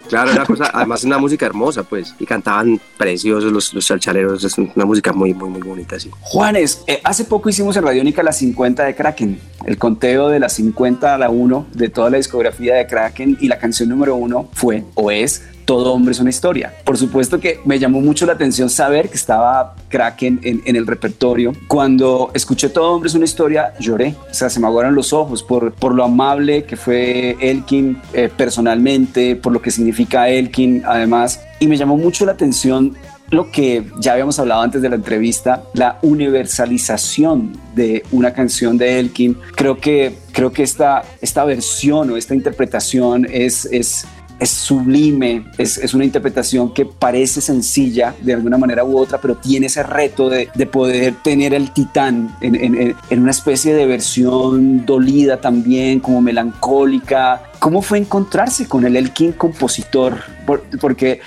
claro, 0.07 0.31
una 0.31 0.45
cosa, 0.45 0.71
además 0.73 1.03
una 1.03 1.17
música 1.17 1.45
hermosa, 1.45 1.83
pues, 1.83 2.15
y 2.19 2.25
cantaban 2.25 2.79
preciosos 2.97 3.51
los, 3.51 3.73
los 3.73 3.85
chalchaleros, 3.85 4.43
es 4.43 4.57
una 4.57 4.85
música 4.85 5.11
muy, 5.11 5.33
muy, 5.33 5.49
muy 5.49 5.61
bonita, 5.61 5.99
sí. 5.99 6.09
Juanes, 6.21 6.83
eh, 6.87 7.01
hace 7.03 7.25
poco 7.25 7.49
hicimos 7.49 7.75
en 7.77 7.83
Radiónica 7.83 8.23
las 8.23 8.37
50 8.37 8.83
de 8.83 8.95
Kraken, 8.95 9.39
el 9.65 9.77
conteo 9.77 10.29
de 10.29 10.39
las 10.39 10.53
50 10.53 11.13
a 11.13 11.17
la 11.17 11.29
1 11.29 11.67
de 11.73 11.89
toda 11.89 12.09
la 12.09 12.17
discografía 12.17 12.75
de 12.75 12.87
Kraken 12.87 13.37
y 13.41 13.47
la 13.47 13.57
canción 13.57 13.89
número 13.89 14.15
uno 14.15 14.49
fue 14.53 14.83
o 14.95 15.11
es 15.11 15.43
todo 15.65 15.93
hombre 15.93 16.13
es 16.13 16.19
una 16.19 16.29
historia. 16.29 16.73
Por 16.83 16.97
supuesto 16.97 17.39
que 17.39 17.59
me 17.65 17.79
llamó 17.79 18.01
mucho 18.01 18.25
la 18.25 18.33
atención 18.33 18.69
saber 18.69 19.09
que 19.09 19.15
estaba 19.15 19.75
Kraken 19.89 20.39
en, 20.43 20.75
el 20.75 20.87
repertorio. 20.87 21.53
Cuando 21.67 22.31
escuché 22.33 22.69
Todo 22.69 22.91
hombre 22.91 23.09
es 23.09 23.15
una 23.15 23.25
historia, 23.25 23.73
lloré. 23.79 24.15
O 24.29 24.33
sea, 24.33 24.49
se 24.49 24.59
me 24.59 24.67
aguaron 24.67 24.95
los 24.95 25.13
ojos 25.13 25.43
por, 25.43 25.73
por 25.73 25.93
lo 25.93 26.03
amable 26.03 26.63
que 26.63 26.75
fue 26.75 27.37
Elkin 27.39 27.97
eh, 28.13 28.29
personalmente, 28.35 29.35
por 29.35 29.53
lo 29.53 29.61
que 29.61 29.71
significa 29.71 30.29
Elkin 30.29 30.83
además. 30.85 31.41
Y 31.59 31.67
me 31.67 31.77
llamó 31.77 31.97
mucho 31.97 32.25
la 32.25 32.33
atención 32.33 32.95
lo 33.29 33.51
que 33.51 33.83
ya 33.99 34.13
habíamos 34.13 34.37
hablado 34.39 34.61
antes 34.61 34.81
de 34.81 34.89
la 34.89 34.95
entrevista, 34.95 35.63
la 35.73 35.97
universalización 36.01 37.59
de 37.73 38.03
una 38.11 38.33
canción 38.33 38.77
de 38.77 38.99
Elkin. 38.99 39.37
Creo 39.55 39.77
que, 39.77 40.15
creo 40.31 40.51
que 40.51 40.63
esta, 40.63 41.03
esta 41.21 41.43
versión 41.43 42.11
o 42.11 42.17
esta 42.17 42.35
interpretación 42.35 43.27
es, 43.29 43.65
es, 43.65 44.05
es 44.39 44.49
sublime, 44.49 45.45
es, 45.57 45.77
es, 45.77 45.93
una 45.93 46.03
interpretación 46.03 46.73
que 46.73 46.85
parece 46.85 47.41
sencilla 47.41 48.13
de 48.21 48.33
alguna 48.33 48.57
manera 48.57 48.83
u 48.83 48.97
otra, 48.97 49.19
pero 49.19 49.35
tiene 49.35 49.67
ese 49.67 49.83
reto 49.83 50.29
de, 50.29 50.49
de 50.53 50.65
poder 50.65 51.15
tener 51.23 51.53
el 51.53 51.71
titán 51.71 52.35
en, 52.41 52.55
en, 52.55 52.95
en, 53.09 53.21
una 53.21 53.31
especie 53.31 53.73
de 53.73 53.85
versión 53.85 54.85
dolida 54.85 55.39
también, 55.39 55.99
como 55.99 56.21
melancólica. 56.21 57.43
¿Cómo 57.59 57.81
fue 57.81 57.97
encontrarse 57.97 58.67
con 58.67 58.85
el 58.85 58.95
Elkin 58.95 59.31
compositor? 59.33 60.35
porque 60.79 61.21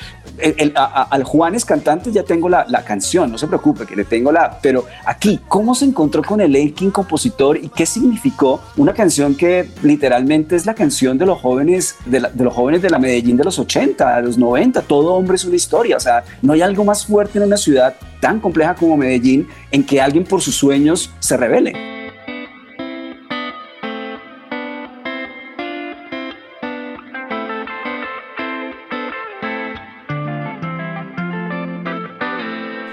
al 0.74 1.24
Juanes 1.24 1.64
cantante 1.64 2.12
ya 2.12 2.22
tengo 2.22 2.48
la, 2.48 2.66
canción, 2.86 3.30
no 3.30 3.38
se 3.38 3.46
preocupe, 3.46 3.86
que 3.86 3.96
le 3.96 4.04
tengo 4.04 4.32
la. 4.32 4.58
Pero 4.62 4.84
aquí, 5.04 5.40
¿cómo 5.48 5.74
se 5.74 5.84
encontró 5.84 6.22
con 6.22 6.40
el 6.40 6.54
Elkin 6.54 6.90
compositor 6.90 7.56
y 7.56 7.68
qué 7.68 7.86
significó 7.86 8.60
una 8.76 8.92
canción 8.92 9.34
que 9.34 9.68
literalmente 9.82 10.56
es 10.56 10.66
la 10.66 10.74
canción 10.74 11.18
de 11.18 11.26
los 11.26 11.40
jóvenes 11.40 11.96
de, 12.06 12.20
los 12.20 12.54
jóvenes 12.54 12.82
de 12.82 12.90
la 12.90 12.98
Medellín 12.98 13.36
de 13.36 13.44
los 13.44 13.58
80, 13.58 14.16
de 14.16 14.22
los 14.22 14.38
90? 14.38 14.82
Todo 14.82 15.14
hombre 15.14 15.36
es 15.36 15.44
una 15.44 15.56
historia. 15.56 15.96
O 15.96 16.00
sea, 16.00 16.24
no 16.42 16.52
hay 16.52 16.62
algo 16.62 16.84
más 16.84 17.04
fuerte 17.04 17.38
en 17.38 17.44
una 17.44 17.56
ciudad 17.56 17.94
tan 18.20 18.40
compleja 18.40 18.74
como 18.74 18.96
Medellín 18.96 19.48
en 19.70 19.84
que 19.84 20.00
alguien 20.00 20.24
por 20.24 20.40
sus 20.40 20.54
sueños 20.54 21.10
se 21.18 21.36
revele. 21.36 21.97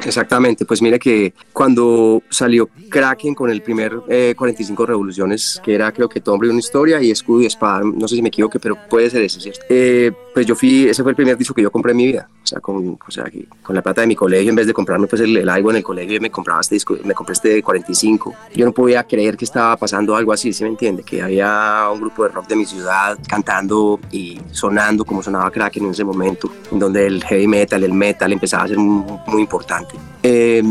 Exactamente, 0.06 0.66
pues 0.66 0.82
mire 0.82 1.00
que 1.00 1.34
cuando 1.52 2.22
salió 2.30 2.70
Kraken 2.90 3.34
con 3.34 3.50
el 3.50 3.62
primer 3.62 4.02
45 4.36 4.84
eh, 4.84 4.86
revoluciones, 4.86 5.62
que 5.64 5.74
era 5.74 5.92
creo 5.92 6.08
que 6.08 6.22
Tombre 6.22 6.50
una 6.50 6.60
historia 6.60 7.02
y 7.02 7.12
Escudo 7.12 7.42
y 7.42 7.46
Espada, 7.46 7.82
no 7.84 8.08
sé 8.08 8.16
si 8.16 8.22
me 8.22 8.30
equivoque, 8.30 8.60
pero 8.60 8.78
puede 8.90 9.10
ser 9.10 9.22
ese, 9.24 9.40
¿cierto? 9.40 9.62
Eh, 9.70 10.12
pues 10.34 10.46
yo 10.46 10.56
fui, 10.56 10.88
ese 10.88 11.02
fue 11.02 11.12
el 11.12 11.16
primer 11.16 11.38
disco 11.38 11.54
que 11.54 11.62
yo 11.62 11.72
compré 11.72 11.92
en 11.92 11.98
mi 11.98 12.08
vida, 12.08 12.30
o 12.44 12.48
sea, 12.48 12.60
con, 12.60 12.98
o 13.06 13.12
sea, 13.12 13.26
con 13.64 13.76
la 13.76 13.82
plata 13.82 14.02
de 14.02 14.08
mi 14.08 14.16
colegio, 14.16 14.50
en 14.50 14.56
vez 14.56 14.68
de 14.68 14.74
comprarme 14.74 15.08
pues 15.08 15.22
el, 15.22 15.36
el 15.38 15.50
algo 15.50 15.72
en 15.72 15.78
el 15.78 15.84
colegio, 15.84 16.20
me 16.22 16.30
compraba 16.30 16.62
este 16.62 16.76
disco, 16.76 16.98
me 17.04 17.14
compré 17.14 17.34
este 17.34 17.64
45. 17.64 18.34
Yo 18.54 18.66
no 18.66 18.72
podía 18.72 19.04
creer 19.04 19.38
que 19.38 19.46
estaba 19.46 19.78
pasando 19.78 20.16
algo 20.16 20.34
así, 20.34 20.54
¿sí 20.54 20.64
me 20.64 20.70
entiende? 20.70 21.04
Que 21.04 21.22
había 21.22 21.90
un 21.92 22.02
grupo 22.02 22.24
de 22.24 22.30
rock 22.30 22.48
de 22.48 22.56
mi 22.56 22.66
ciudad 22.66 23.18
cantando 23.28 24.00
y 24.12 24.40
sonando 24.52 25.06
como 25.06 25.24
sonaba 25.24 25.50
Kraken 25.52 25.86
en 25.86 25.92
ese 25.92 26.04
momento, 26.04 26.52
en 26.72 26.80
donde 26.80 27.06
el 27.08 27.24
heavy 27.24 27.48
metal, 27.48 27.84
el 27.84 27.94
metal 27.94 28.32
empezaba 28.32 28.64
a 28.64 28.68
ser 28.68 28.78
muy, 28.78 29.06
muy 29.28 29.42
importante. 29.42 29.95
Eh, 30.24 30.64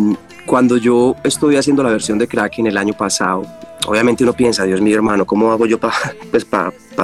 cuando 0.47 0.77
yo 0.77 1.17
estuve 1.25 1.57
haciendo 1.57 1.83
la 1.83 1.91
versión 1.91 2.19
de 2.19 2.29
Kraken 2.29 2.67
el 2.67 2.77
año 2.77 2.93
pasado, 2.93 3.47
obviamente 3.87 4.25
uno 4.25 4.33
piensa, 4.33 4.65
Dios 4.65 4.81
mío 4.81 4.97
hermano, 4.97 5.25
¿cómo 5.25 5.51
hago 5.51 5.67
yo 5.67 5.79
para 5.79 5.95
pues, 6.31 6.47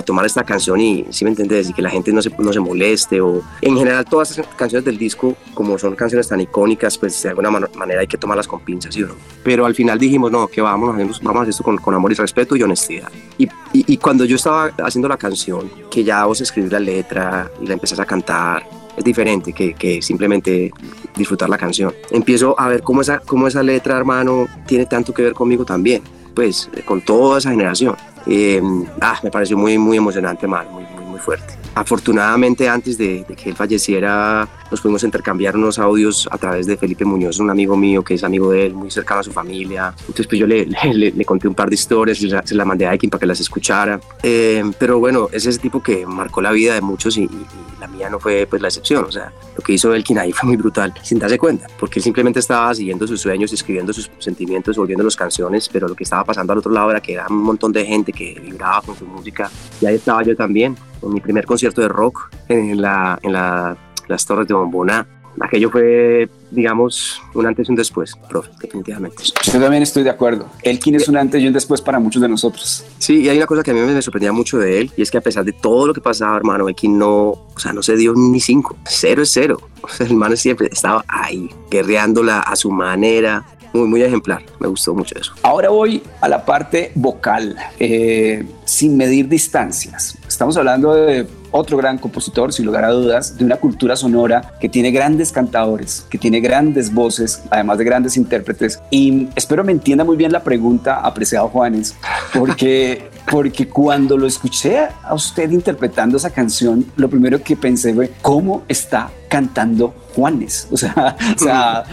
tomar 0.04 0.26
esta 0.26 0.44
canción 0.44 0.80
y, 0.80 1.06
si 1.10 1.24
me 1.24 1.30
entiendes, 1.30 1.70
y 1.70 1.72
que 1.72 1.80
la 1.80 1.90
gente 1.90 2.12
no 2.12 2.20
se, 2.20 2.30
no 2.38 2.52
se 2.52 2.60
moleste? 2.60 3.20
O 3.20 3.42
en 3.62 3.76
general 3.76 4.04
todas 4.04 4.30
esas 4.32 4.46
canciones 4.56 4.84
del 4.84 4.98
disco, 4.98 5.36
como 5.54 5.78
son 5.78 5.94
canciones 5.94 6.28
tan 6.28 6.40
icónicas, 6.40 6.98
pues 6.98 7.22
de 7.22 7.30
alguna 7.30 7.50
manera 7.50 8.00
hay 8.00 8.06
que 8.06 8.18
tomarlas 8.18 8.46
con 8.46 8.60
pinzas, 8.60 8.94
¿sí? 8.94 9.04
Pero 9.42 9.64
al 9.64 9.74
final 9.74 9.98
dijimos, 9.98 10.30
no, 10.30 10.46
que 10.46 10.60
vamos, 10.60 10.94
vamos 10.94 11.36
a 11.36 11.40
hacer 11.40 11.50
esto 11.50 11.64
con, 11.64 11.78
con 11.78 11.94
amor 11.94 12.12
y 12.12 12.14
respeto 12.14 12.56
y 12.56 12.62
honestidad. 12.62 13.10
Y, 13.38 13.44
y, 13.72 13.94
y, 13.94 13.96
cuando 13.96 14.24
yo 14.26 14.36
estaba 14.36 14.66
haciendo 14.84 15.08
la 15.08 15.16
canción, 15.16 15.70
que 15.90 16.04
ya 16.04 16.26
vos 16.26 16.40
escribís 16.42 16.72
la 16.72 16.80
letra 16.80 17.50
y 17.62 17.66
la 17.66 17.72
empezás 17.72 18.00
a 18.00 18.04
cantar, 18.04 18.79
es 18.96 19.04
diferente 19.04 19.52
que, 19.52 19.74
que, 19.74 20.02
simplemente 20.02 20.72
disfrutar 21.16 21.48
la 21.48 21.58
canción. 21.58 21.92
Empiezo 22.10 22.58
a 22.58 22.68
ver 22.68 22.82
cómo 22.82 23.02
esa, 23.02 23.18
cómo 23.20 23.46
esa 23.46 23.62
letra, 23.62 23.96
hermano, 23.96 24.46
tiene 24.66 24.86
tanto 24.86 25.12
que 25.12 25.22
ver 25.22 25.34
conmigo 25.34 25.64
también 25.64 26.02
pues 26.34 26.70
con 26.84 27.00
toda 27.00 27.38
esa 27.38 27.50
generación. 27.50 27.96
Eh, 28.26 28.62
ah, 29.00 29.18
me 29.22 29.30
pareció 29.30 29.56
muy, 29.56 29.78
muy 29.78 29.96
emocionante, 29.96 30.46
mal, 30.46 30.68
muy, 30.70 30.84
muy, 30.84 31.04
muy 31.04 31.18
fuerte. 31.18 31.59
Afortunadamente, 31.74 32.68
antes 32.68 32.98
de, 32.98 33.24
que 33.36 33.50
él 33.50 33.56
falleciera, 33.56 34.48
nos 34.70 34.80
pudimos 34.80 35.04
intercambiar 35.04 35.56
unos 35.56 35.78
audios 35.78 36.28
a 36.30 36.36
través 36.36 36.66
de 36.66 36.76
Felipe 36.76 37.04
Muñoz, 37.04 37.38
un 37.38 37.50
amigo 37.50 37.76
mío 37.76 38.02
que 38.02 38.14
es 38.14 38.24
amigo 38.24 38.50
de 38.50 38.66
él, 38.66 38.74
muy 38.74 38.90
cercano 38.90 39.20
a 39.20 39.22
su 39.22 39.32
familia. 39.32 39.94
Entonces, 40.00 40.26
pues 40.26 40.40
yo 40.40 40.46
le, 40.46 40.66
le, 40.92 41.12
le 41.12 41.24
conté 41.24 41.48
un 41.48 41.54
par 41.54 41.68
de 41.68 41.74
historias 41.74 42.20
y 42.22 42.30
se 42.30 42.54
las 42.54 42.66
mandé 42.66 42.86
a 42.86 42.90
Aikin 42.90 43.08
para 43.08 43.20
que 43.20 43.26
las 43.26 43.40
escuchara. 43.40 44.00
Eh, 44.22 44.64
pero 44.78 44.98
bueno, 44.98 45.28
es 45.32 45.46
ese 45.46 45.58
tipo 45.58 45.82
que 45.82 46.04
marcó 46.06 46.40
la 46.40 46.52
vida 46.52 46.74
de 46.74 46.80
muchos 46.80 47.16
y, 47.16 47.22
y, 47.22 47.46
la 47.80 47.86
mía 47.86 48.10
no 48.10 48.20
fue 48.20 48.46
pues 48.48 48.60
la 48.60 48.68
excepción. 48.68 49.04
O 49.04 49.12
sea, 49.12 49.32
lo 49.56 49.62
que 49.62 49.72
hizo 49.72 49.94
Elkin 49.94 50.18
ahí 50.18 50.32
fue 50.32 50.48
muy 50.48 50.56
brutal, 50.56 50.92
sin 51.02 51.18
darse 51.18 51.38
cuenta, 51.38 51.66
porque 51.78 52.00
él 52.00 52.02
simplemente 52.02 52.40
estaba 52.40 52.74
siguiendo 52.74 53.06
sus 53.06 53.20
sueños, 53.20 53.52
escribiendo 53.52 53.92
sus 53.92 54.10
sentimientos, 54.18 54.76
volviendo 54.76 55.04
las 55.04 55.16
canciones, 55.16 55.68
pero 55.68 55.88
lo 55.88 55.94
que 55.94 56.04
estaba 56.04 56.24
pasando 56.24 56.52
al 56.52 56.58
otro 56.58 56.72
lado 56.72 56.90
era 56.90 57.00
que 57.00 57.14
era 57.14 57.26
un 57.30 57.42
montón 57.42 57.72
de 57.72 57.86
gente 57.86 58.12
que 58.12 58.38
vibraba 58.38 58.82
con 58.82 58.96
su 58.96 59.06
música 59.06 59.50
y 59.80 59.86
ahí 59.86 59.94
estaba 59.94 60.22
yo 60.22 60.36
también 60.36 60.76
en 61.02 61.12
mi 61.12 61.20
primer 61.20 61.46
concierto 61.46 61.80
de 61.80 61.88
rock 61.88 62.30
en, 62.48 62.80
la, 62.80 63.18
en 63.22 63.32
la, 63.32 63.76
las 64.08 64.26
Torres 64.26 64.48
de 64.48 64.54
Bombona. 64.54 65.06
Aquello 65.40 65.70
fue, 65.70 66.28
digamos, 66.50 67.22
un 67.34 67.46
antes 67.46 67.68
y 67.68 67.70
un 67.70 67.76
después, 67.76 68.14
profe, 68.28 68.50
definitivamente. 68.60 69.22
Yo 69.44 69.60
también 69.60 69.82
estoy 69.82 70.02
de 70.02 70.10
acuerdo. 70.10 70.46
Elkin 70.62 70.96
es 70.96 71.08
un 71.08 71.16
antes 71.16 71.40
y 71.40 71.46
un 71.46 71.52
después 71.52 71.80
para 71.80 71.98
muchos 71.98 72.20
de 72.20 72.28
nosotros. 72.28 72.84
Sí, 72.98 73.22
y 73.22 73.28
hay 73.28 73.36
una 73.38 73.46
cosa 73.46 73.62
que 73.62 73.70
a 73.70 73.74
mí 73.74 73.80
me 73.80 74.02
sorprendía 74.02 74.32
mucho 74.32 74.58
de 74.58 74.80
él, 74.80 74.90
y 74.96 75.02
es 75.02 75.10
que 75.10 75.18
a 75.18 75.20
pesar 75.20 75.44
de 75.44 75.52
todo 75.52 75.86
lo 75.86 75.94
que 75.94 76.00
pasaba, 76.00 76.36
hermano, 76.36 76.68
Elkin 76.68 76.98
no, 76.98 77.28
o 77.28 77.54
sea, 77.56 77.72
no 77.72 77.82
se 77.82 77.96
dio 77.96 78.12
ni 78.14 78.40
cinco. 78.40 78.76
Cero 78.84 79.22
es 79.22 79.30
cero. 79.30 79.58
O 79.82 79.88
sea, 79.88 80.04
el 80.04 80.12
hermano 80.12 80.36
siempre 80.36 80.68
estaba 80.70 81.06
ahí, 81.08 81.48
guerreándola 81.70 82.40
a 82.40 82.54
su 82.54 82.70
manera, 82.70 83.46
muy, 83.72 83.88
muy 83.88 84.02
ejemplar. 84.02 84.42
Me 84.58 84.68
gustó 84.68 84.94
mucho 84.94 85.18
eso. 85.18 85.32
Ahora 85.42 85.70
voy 85.70 86.02
a 86.20 86.28
la 86.28 86.44
parte 86.44 86.92
vocal, 86.94 87.56
eh, 87.78 88.44
sin 88.64 88.96
medir 88.96 89.28
distancias. 89.28 90.18
Estamos 90.40 90.56
hablando 90.56 90.94
de 90.94 91.26
otro 91.50 91.76
gran 91.76 91.98
compositor, 91.98 92.50
sin 92.50 92.64
lugar 92.64 92.82
a 92.86 92.90
dudas, 92.92 93.36
de 93.36 93.44
una 93.44 93.56
cultura 93.56 93.94
sonora 93.94 94.54
que 94.58 94.70
tiene 94.70 94.90
grandes 94.90 95.32
cantadores, 95.32 96.06
que 96.08 96.16
tiene 96.16 96.40
grandes 96.40 96.94
voces, 96.94 97.42
además 97.50 97.76
de 97.76 97.84
grandes 97.84 98.16
intérpretes. 98.16 98.80
Y 98.90 99.28
espero 99.36 99.64
me 99.64 99.72
entienda 99.72 100.02
muy 100.02 100.16
bien 100.16 100.32
la 100.32 100.42
pregunta, 100.42 101.00
apreciado 101.00 101.48
Juanes, 101.48 101.94
porque, 102.32 103.10
porque 103.30 103.68
cuando 103.68 104.16
lo 104.16 104.26
escuché 104.26 104.88
a 105.02 105.12
usted 105.12 105.50
interpretando 105.50 106.16
esa 106.16 106.30
canción, 106.30 106.86
lo 106.96 107.10
primero 107.10 107.42
que 107.42 107.54
pensé 107.54 107.92
fue, 107.92 108.10
¿cómo 108.22 108.62
está 108.66 109.10
cantando 109.28 109.94
Juanes? 110.14 110.68
O 110.72 110.76
sea, 110.78 111.16
o 111.36 111.38
sea, 111.38 111.84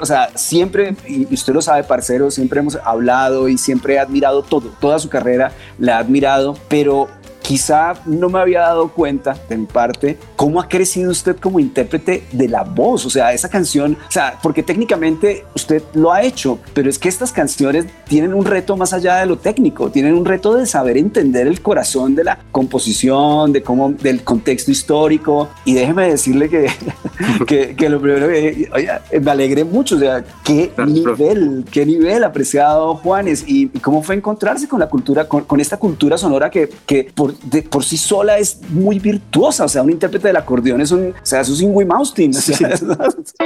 o 0.00 0.06
sea, 0.06 0.30
siempre, 0.34 0.96
y 1.06 1.26
usted 1.34 1.52
lo 1.52 1.60
sabe, 1.60 1.84
parcero, 1.84 2.30
siempre 2.30 2.60
hemos 2.60 2.76
hablado 2.76 3.50
y 3.50 3.58
siempre 3.58 3.96
he 3.96 3.98
admirado 3.98 4.42
todo, 4.42 4.72
toda 4.80 4.98
su 4.98 5.10
carrera 5.10 5.52
la 5.78 5.92
he 5.92 5.96
admirado, 5.96 6.56
pero 6.68 7.08
quizá 7.46 7.94
no 8.06 8.28
me 8.28 8.40
había 8.40 8.60
dado 8.62 8.88
cuenta 8.88 9.36
mi 9.56 9.66
parte 9.66 10.18
cómo 10.36 10.60
ha 10.60 10.68
crecido 10.68 11.10
usted 11.10 11.36
como 11.36 11.58
intérprete 11.58 12.24
de 12.32 12.48
la 12.48 12.62
voz, 12.62 13.06
o 13.06 13.10
sea, 13.10 13.32
esa 13.32 13.48
canción, 13.48 13.96
o 14.08 14.10
sea, 14.10 14.38
porque 14.42 14.62
técnicamente 14.62 15.44
usted 15.54 15.82
lo 15.94 16.12
ha 16.12 16.22
hecho, 16.22 16.58
pero 16.74 16.88
es 16.88 16.98
que 16.98 17.08
estas 17.08 17.32
canciones 17.32 17.86
tienen 18.06 18.34
un 18.34 18.44
reto 18.44 18.76
más 18.76 18.92
allá 18.92 19.16
de 19.16 19.26
lo 19.26 19.38
técnico, 19.38 19.90
tienen 19.90 20.14
un 20.14 20.24
reto 20.24 20.54
de 20.54 20.66
saber 20.66 20.96
entender 20.96 21.46
el 21.46 21.60
corazón 21.62 22.14
de 22.14 22.24
la 22.24 22.38
composición, 22.52 23.52
de 23.52 23.62
cómo, 23.62 23.92
del 23.92 24.22
contexto 24.22 24.70
histórico, 24.70 25.48
y 25.64 25.74
déjeme 25.74 26.10
decirle 26.10 26.48
que, 26.48 26.66
que, 27.46 27.74
que, 27.74 27.88
lo 27.88 28.00
primero 28.00 28.28
que, 28.28 28.68
oye, 28.72 28.90
me 29.20 29.30
alegré 29.30 29.64
mucho, 29.64 29.96
o 29.96 29.98
sea, 29.98 30.24
qué 30.44 30.70
nivel, 30.86 31.64
qué 31.70 31.86
nivel 31.86 32.24
apreciado 32.24 32.96
Juanes, 32.96 33.44
y, 33.46 33.70
y, 33.72 33.80
cómo 33.80 34.02
fue 34.02 34.14
encontrarse 34.14 34.68
con 34.68 34.80
la 34.80 34.88
cultura, 34.88 35.26
con, 35.26 35.44
con 35.44 35.60
esta 35.60 35.78
cultura 35.78 36.18
sonora 36.18 36.50
que, 36.50 36.68
que 36.86 37.04
por 37.14 37.36
de, 37.38 37.62
por 37.62 37.84
sí 37.84 37.96
sola 37.96 38.38
es 38.38 38.60
muy 38.70 38.98
virtuosa. 38.98 39.64
O 39.64 39.68
sea, 39.68 39.82
un 39.82 39.90
intérprete 39.90 40.25
del 40.28 40.36
acordeón 40.36 40.80
es 40.80 40.90
un, 40.90 41.10
o 41.10 41.26
sea, 41.26 41.40
eso 41.40 41.52
es 41.52 41.60
un 41.60 41.74
Wim 41.74 41.90
Austin. 41.92 42.30
O 42.30 42.40
sea, 42.40 42.76
sí. 42.76 42.84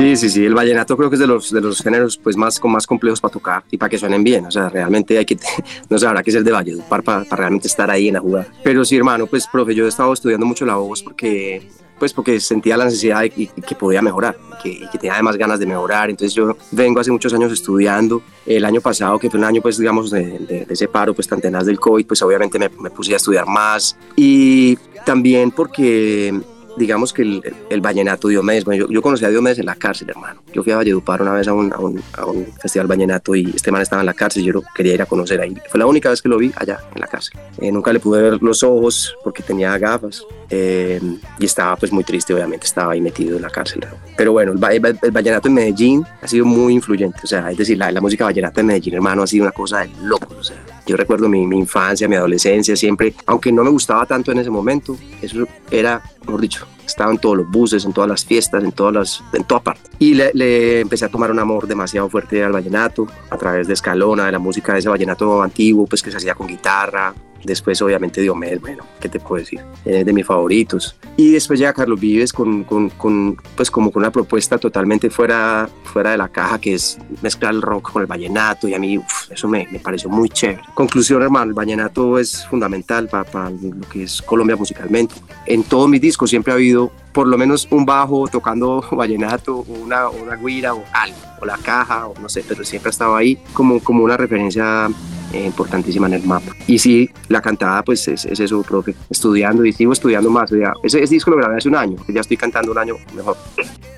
Sí, 0.00 0.16
sí, 0.16 0.30
sí, 0.30 0.46
el 0.46 0.54
vallenato 0.54 0.96
creo 0.96 1.10
que 1.10 1.16
es 1.16 1.20
de 1.20 1.26
los, 1.26 1.52
de 1.52 1.60
los 1.60 1.82
géneros 1.82 2.16
pues 2.16 2.34
más, 2.34 2.58
con 2.58 2.72
más 2.72 2.86
complejos 2.86 3.20
para 3.20 3.32
tocar 3.32 3.64
y 3.70 3.76
para 3.76 3.90
que 3.90 3.98
suenen 3.98 4.24
bien, 4.24 4.46
o 4.46 4.50
sea, 4.50 4.70
realmente 4.70 5.18
hay 5.18 5.26
que, 5.26 5.36
no 5.90 5.98
sé, 5.98 6.06
habrá 6.06 6.22
que 6.22 6.32
ser 6.32 6.42
de 6.42 6.50
Valledupar 6.50 7.02
para, 7.02 7.24
para 7.24 7.40
realmente 7.40 7.68
estar 7.68 7.90
ahí 7.90 8.08
en 8.08 8.14
la 8.14 8.20
jugada. 8.20 8.46
Pero 8.64 8.82
sí, 8.82 8.96
hermano, 8.96 9.26
pues, 9.26 9.46
profe, 9.46 9.74
yo 9.74 9.84
he 9.84 9.88
estado 9.88 10.10
estudiando 10.14 10.46
mucho 10.46 10.64
la 10.64 10.76
voz 10.76 11.02
porque 11.02 11.68
pues 12.00 12.14
porque 12.14 12.40
sentía 12.40 12.76
la 12.78 12.86
necesidad 12.86 13.20
de 13.20 13.30
que, 13.30 13.46
que 13.46 13.74
podía 13.76 14.00
mejorar, 14.00 14.36
que, 14.62 14.88
que, 14.90 14.98
tenía 14.98 15.14
además 15.14 15.36
ganas 15.36 15.60
de 15.60 15.66
mejorar. 15.66 16.08
Entonces 16.08 16.34
yo 16.34 16.56
vengo 16.72 16.98
hace 16.98 17.12
muchos 17.12 17.32
años 17.34 17.52
estudiando. 17.52 18.22
El 18.46 18.64
año 18.64 18.80
pasado, 18.80 19.18
que 19.18 19.30
fue 19.30 19.38
un 19.38 19.44
año, 19.44 19.60
pues 19.60 19.76
digamos, 19.76 20.10
de, 20.10 20.38
de, 20.40 20.64
de 20.64 20.74
ese 20.74 20.88
paro, 20.88 21.14
pues 21.14 21.28
tan 21.28 21.40
tenaz 21.40 21.66
del 21.66 21.78
COVID, 21.78 22.06
pues 22.06 22.22
obviamente 22.22 22.58
me, 22.58 22.70
me 22.70 22.90
puse 22.90 23.12
a 23.12 23.16
estudiar 23.16 23.46
más. 23.46 23.96
Y 24.16 24.76
también 25.04 25.50
porque 25.50 26.40
digamos 26.76 27.12
que 27.12 27.22
el, 27.22 27.42
el 27.68 27.80
vallenato 27.80 28.28
Diomedes, 28.28 28.64
bueno, 28.64 28.86
yo, 28.86 28.92
yo, 28.92 29.02
conocí 29.02 29.24
a 29.24 29.28
Diomedes 29.28 29.58
en 29.58 29.66
la 29.66 29.74
cárcel, 29.74 30.10
hermano. 30.10 30.42
Yo 30.52 30.62
fui 30.62 30.72
a 30.72 30.76
Valledupar 30.76 31.22
una 31.22 31.32
vez 31.32 31.48
a 31.48 31.54
un, 31.54 31.72
a 31.72 31.78
un, 31.78 32.02
a 32.16 32.26
un 32.26 32.46
festival 32.60 32.86
vallenato 32.86 33.34
y 33.34 33.52
este 33.54 33.70
man 33.70 33.82
estaba 33.82 34.02
en 34.02 34.06
la 34.06 34.14
cárcel 34.14 34.44
yo 34.44 34.52
lo 34.52 34.62
quería 34.74 34.94
ir 34.94 35.02
a 35.02 35.06
conocer 35.06 35.40
ahí. 35.40 35.54
Fue 35.68 35.78
la 35.78 35.86
única 35.86 36.10
vez 36.10 36.22
que 36.22 36.28
lo 36.28 36.38
vi 36.38 36.52
allá 36.56 36.78
en 36.94 37.00
la 37.00 37.06
cárcel. 37.06 37.38
Eh, 37.58 37.70
nunca 37.72 37.92
le 37.92 38.00
pude 38.00 38.22
ver 38.22 38.42
los 38.42 38.62
ojos 38.62 39.14
porque 39.22 39.42
tenía 39.42 39.76
gafas 39.78 40.24
eh, 40.48 41.00
y 41.38 41.44
estaba 41.44 41.76
pues 41.76 41.92
muy 41.92 42.04
triste, 42.04 42.34
obviamente, 42.34 42.66
estaba 42.66 42.92
ahí 42.92 43.00
metido 43.00 43.36
en 43.36 43.42
la 43.42 43.50
cárcel. 43.50 43.86
Pero 44.16 44.32
bueno, 44.32 44.52
el, 44.52 44.62
el, 44.62 44.98
el, 45.02 45.10
vallenato 45.10 45.48
en 45.48 45.54
Medellín 45.54 46.06
ha 46.20 46.26
sido 46.26 46.44
muy 46.44 46.74
influyente, 46.74 47.20
o 47.22 47.26
sea, 47.26 47.50
es 47.50 47.56
decir, 47.56 47.78
la, 47.78 47.90
la 47.90 48.00
música 48.00 48.24
vallenata 48.24 48.60
en 48.60 48.66
Medellín, 48.66 48.94
hermano, 48.94 49.22
ha 49.22 49.26
sido 49.26 49.44
una 49.44 49.52
cosa 49.52 49.80
de 49.80 49.90
loco, 50.02 50.34
o 50.38 50.42
sea, 50.42 50.56
yo 50.86 50.96
recuerdo 50.96 51.28
mi, 51.28 51.42
infancia, 51.42 52.08
mi 52.08 52.16
adolescencia, 52.16 52.76
siempre, 52.76 53.14
aunque 53.26 53.52
no 53.52 53.64
me 53.64 53.70
gustaba 53.70 54.06
tanto 54.06 54.32
en 54.32 54.38
ese 54.38 54.50
momento, 54.50 54.96
eso 55.20 55.46
era, 55.70 56.02
mejor 56.26 56.40
dicho, 56.40 56.66
estaba 56.84 57.12
en 57.12 57.18
todos 57.18 57.36
los 57.36 57.50
buses, 57.50 57.84
en 57.84 57.92
todas 57.92 58.08
las 58.08 58.24
fiestas, 58.24 58.64
en 58.64 58.72
todas 58.72 58.92
las, 58.92 59.24
en 59.32 59.44
toda 59.44 59.62
parte. 59.62 59.90
Y 59.98 60.14
le, 60.14 60.30
le, 60.34 60.80
empecé 60.80 61.04
a 61.04 61.08
tomar 61.08 61.30
un 61.30 61.38
amor 61.38 61.66
demasiado 61.66 62.08
fuerte 62.08 62.42
al 62.42 62.52
vallenato, 62.52 63.06
a 63.30 63.36
través 63.36 63.66
de 63.68 63.74
Escalona, 63.74 64.26
de 64.26 64.32
la 64.32 64.38
música 64.38 64.72
de 64.72 64.80
ese 64.80 64.88
vallenato 64.88 65.42
antiguo, 65.42 65.86
pues 65.86 66.02
que 66.02 66.10
se 66.10 66.16
hacía 66.16 66.34
con 66.34 66.46
guitarra, 66.46 67.14
Después, 67.44 67.80
obviamente, 67.82 68.20
Diomedes, 68.20 68.60
bueno, 68.60 68.84
¿qué 69.00 69.08
te 69.08 69.18
puedo 69.18 69.40
decir? 69.40 69.60
Es 69.84 70.04
de 70.04 70.12
mis 70.12 70.26
favoritos. 70.26 70.96
Y 71.16 71.32
después 71.32 71.58
llega 71.58 71.72
Carlos 71.72 71.98
Vives 71.98 72.32
con, 72.32 72.64
con, 72.64 72.90
con, 72.90 73.36
pues 73.56 73.70
como 73.70 73.90
con 73.90 74.02
una 74.02 74.10
propuesta 74.10 74.58
totalmente 74.58 75.10
fuera, 75.10 75.68
fuera 75.84 76.12
de 76.12 76.18
la 76.18 76.28
caja, 76.28 76.60
que 76.60 76.74
es 76.74 76.98
mezclar 77.22 77.54
el 77.54 77.62
rock 77.62 77.92
con 77.92 78.02
el 78.02 78.06
vallenato. 78.06 78.68
Y 78.68 78.74
a 78.74 78.78
mí 78.78 78.98
uf, 78.98 79.30
eso 79.30 79.48
me, 79.48 79.66
me, 79.70 79.78
pareció 79.78 80.10
muy 80.10 80.28
chévere. 80.28 80.62
Conclusión, 80.74 81.22
hermano, 81.22 81.50
el 81.50 81.54
vallenato 81.54 82.18
es 82.18 82.46
fundamental 82.46 83.08
para, 83.08 83.24
para 83.24 83.50
lo 83.50 83.88
que 83.90 84.04
es 84.04 84.22
Colombia 84.22 84.56
musicalmente. 84.56 85.14
En 85.46 85.64
todos 85.64 85.88
mis 85.88 86.00
discos 86.00 86.30
siempre 86.30 86.52
ha 86.52 86.56
habido 86.56 86.90
por 87.12 87.26
lo 87.26 87.36
menos 87.36 87.66
un 87.70 87.84
bajo 87.84 88.28
tocando 88.28 88.84
vallenato, 88.92 89.56
una, 89.56 90.08
una 90.08 90.36
guira 90.36 90.74
o 90.74 90.84
algo, 90.92 91.16
o 91.40 91.44
la 91.44 91.58
caja, 91.58 92.06
o 92.06 92.14
no 92.20 92.28
sé, 92.28 92.44
pero 92.46 92.64
siempre 92.64 92.88
ha 92.88 92.92
estado 92.92 93.16
ahí 93.16 93.38
como, 93.52 93.80
como 93.80 94.04
una 94.04 94.16
referencia 94.16 94.88
eh, 95.32 95.46
importantísima 95.46 96.06
en 96.06 96.14
el 96.14 96.22
mapa. 96.24 96.52
Y 96.66 96.78
sí, 96.78 97.10
la 97.28 97.40
cantada 97.40 97.82
pues 97.82 98.06
es, 98.08 98.24
eso, 98.24 98.62
profe, 98.62 98.94
estudiando 99.08 99.64
y 99.64 99.72
sigo 99.72 99.92
estudiando 99.92 100.30
más. 100.30 100.50
ese, 100.82 101.00
disco 101.06 101.30
lo 101.30 101.36
grabé 101.36 101.56
hace 101.56 101.68
un 101.68 101.76
año, 101.76 101.96
ya 102.08 102.20
estoy 102.20 102.36
cantando 102.36 102.72
un 102.72 102.78
año 102.78 102.96
mejor. 103.14 103.36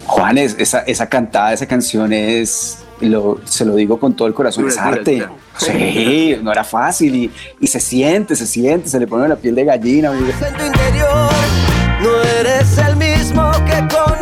Juanes, 0.07 0.57
esa, 0.59 0.81
esa 0.81 1.09
cantada, 1.09 1.53
esa 1.53 1.67
canción 1.67 2.13
es, 2.13 2.85
lo, 3.01 3.41
se 3.45 3.65
lo 3.65 3.75
digo 3.75 3.99
con 3.99 4.15
todo 4.15 4.29
el 4.29 4.35
corazón, 4.35 4.69
es 4.69 4.79
arte. 4.79 5.27
Sí, 5.57 6.37
no 6.43 6.51
era 6.51 6.65
fácil 6.65 7.15
y, 7.15 7.31
y, 7.61 7.67
se 7.67 7.79
siente, 7.79 8.35
se 8.37 8.47
siente, 8.47 8.89
se 8.89 8.99
le 8.99 9.07
pone 9.07 9.29
la 9.29 9.37
piel 9.37 9.55
de 9.55 9.65
gallina. 9.65 10.13
En 10.13 10.19
tu 10.19 10.65
interior 10.65 11.31
no 12.03 12.23
eres 12.41 12.79
el 12.79 12.97
mismo 12.97 13.51
que 13.65 13.83
de 13.83 14.22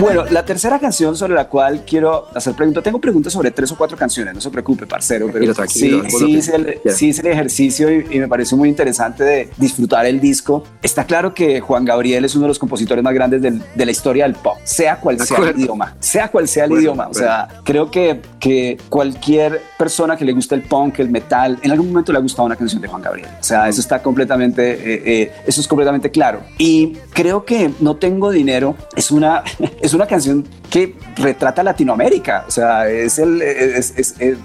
bueno, 0.00 0.24
la 0.30 0.44
tercera 0.44 0.78
canción 0.78 1.16
sobre 1.16 1.34
la 1.34 1.48
cual 1.48 1.84
quiero 1.86 2.26
hacer 2.34 2.54
preguntas, 2.54 2.82
tengo 2.82 3.00
preguntas 3.00 3.32
sobre 3.32 3.50
tres 3.50 3.70
o 3.72 3.76
cuatro 3.76 3.96
canciones, 3.96 4.34
no 4.34 4.40
se 4.40 4.50
preocupe, 4.50 4.86
parcero, 4.86 5.28
pero 5.32 5.54
sí, 5.66 6.00
sí, 6.08 6.50
el, 6.52 6.80
sí 6.92 7.10
el 7.18 7.26
ejercicio 7.26 7.90
y, 7.90 8.18
me 8.18 8.28
pareció 8.28 8.56
muy 8.56 8.68
interesante 8.68 9.24
de 9.24 9.50
disfrutar 9.56 10.06
el 10.06 10.20
disco. 10.20 10.64
Está 10.82 11.04
claro 11.04 11.34
que 11.34 11.60
Juan 11.60 11.84
Gabriel 11.84 12.24
es 12.24 12.34
uno 12.34 12.44
de 12.44 12.48
los 12.48 12.58
compositores 12.58 13.02
más 13.02 13.14
grandes 13.14 13.42
de 13.42 13.84
la 13.84 13.90
historia 13.90 14.24
del 14.24 14.34
pop, 14.34 14.58
sea 14.64 14.96
cual 14.96 15.18
sea 15.20 15.38
el 15.38 15.60
idioma, 15.60 15.96
sea 16.00 16.28
cual 16.28 16.48
sea 16.48 16.64
el 16.64 16.72
idioma. 16.72 17.08
O 17.08 17.14
sea, 17.14 17.48
creo 17.64 17.90
que, 17.90 18.20
que 18.40 18.78
cualquier 18.88 19.62
persona 19.78 20.16
que 20.16 20.24
le 20.24 20.32
guste 20.32 20.54
el 20.54 20.62
punk, 20.62 20.98
el 20.98 21.10
metal, 21.10 21.58
en 21.62 21.70
algún 21.70 21.88
momento 21.88 22.10
le 22.10 22.18
ha 22.18 22.22
gustado 22.22 22.46
una 22.46 22.56
canción 22.56 22.80
de 22.80 22.88
Juan 22.88 23.02
Gabriel. 23.02 23.28
O 23.38 23.44
sea, 23.44 23.68
eso 23.68 23.80
está 23.80 24.02
completamente, 24.02 24.72
eh, 24.72 25.02
eh, 25.04 25.32
eso 25.46 25.60
es 25.60 25.68
completamente 25.68 26.10
claro. 26.10 26.40
Y 26.58 26.94
creo 27.12 27.44
que 27.44 27.70
No 27.80 27.96
Tengo 27.96 28.30
Dinero 28.30 28.74
es 28.96 29.10
una, 29.10 29.44
es 29.80 29.92
una 29.92 30.06
canción 30.06 30.46
que 30.70 30.96
retrata 31.16 31.62
Latinoamérica. 31.62 32.44
O 32.48 32.50
sea, 32.50 32.88
es 32.88 33.18
el. 33.18 33.38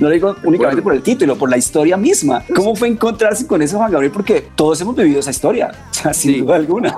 no 0.00 0.08
lo 0.08 0.10
digo 0.10 0.36
únicamente 0.44 0.80
por 0.80 0.94
el 0.94 1.02
título, 1.02 1.36
por 1.36 1.50
la 1.50 1.58
historia 1.58 1.96
misma. 1.96 2.42
¿Cómo 2.54 2.74
fue 2.74 2.88
encontrarse 2.88 3.46
con 3.46 3.60
eso, 3.60 3.76
Juan 3.76 3.92
Gabriel? 3.92 4.12
Porque 4.12 4.48
todos 4.54 4.80
hemos 4.80 4.96
vivido 4.96 5.20
esa 5.20 5.30
historia, 5.30 5.70
sin 6.12 6.44
duda 6.44 6.56
alguna. 6.56 6.96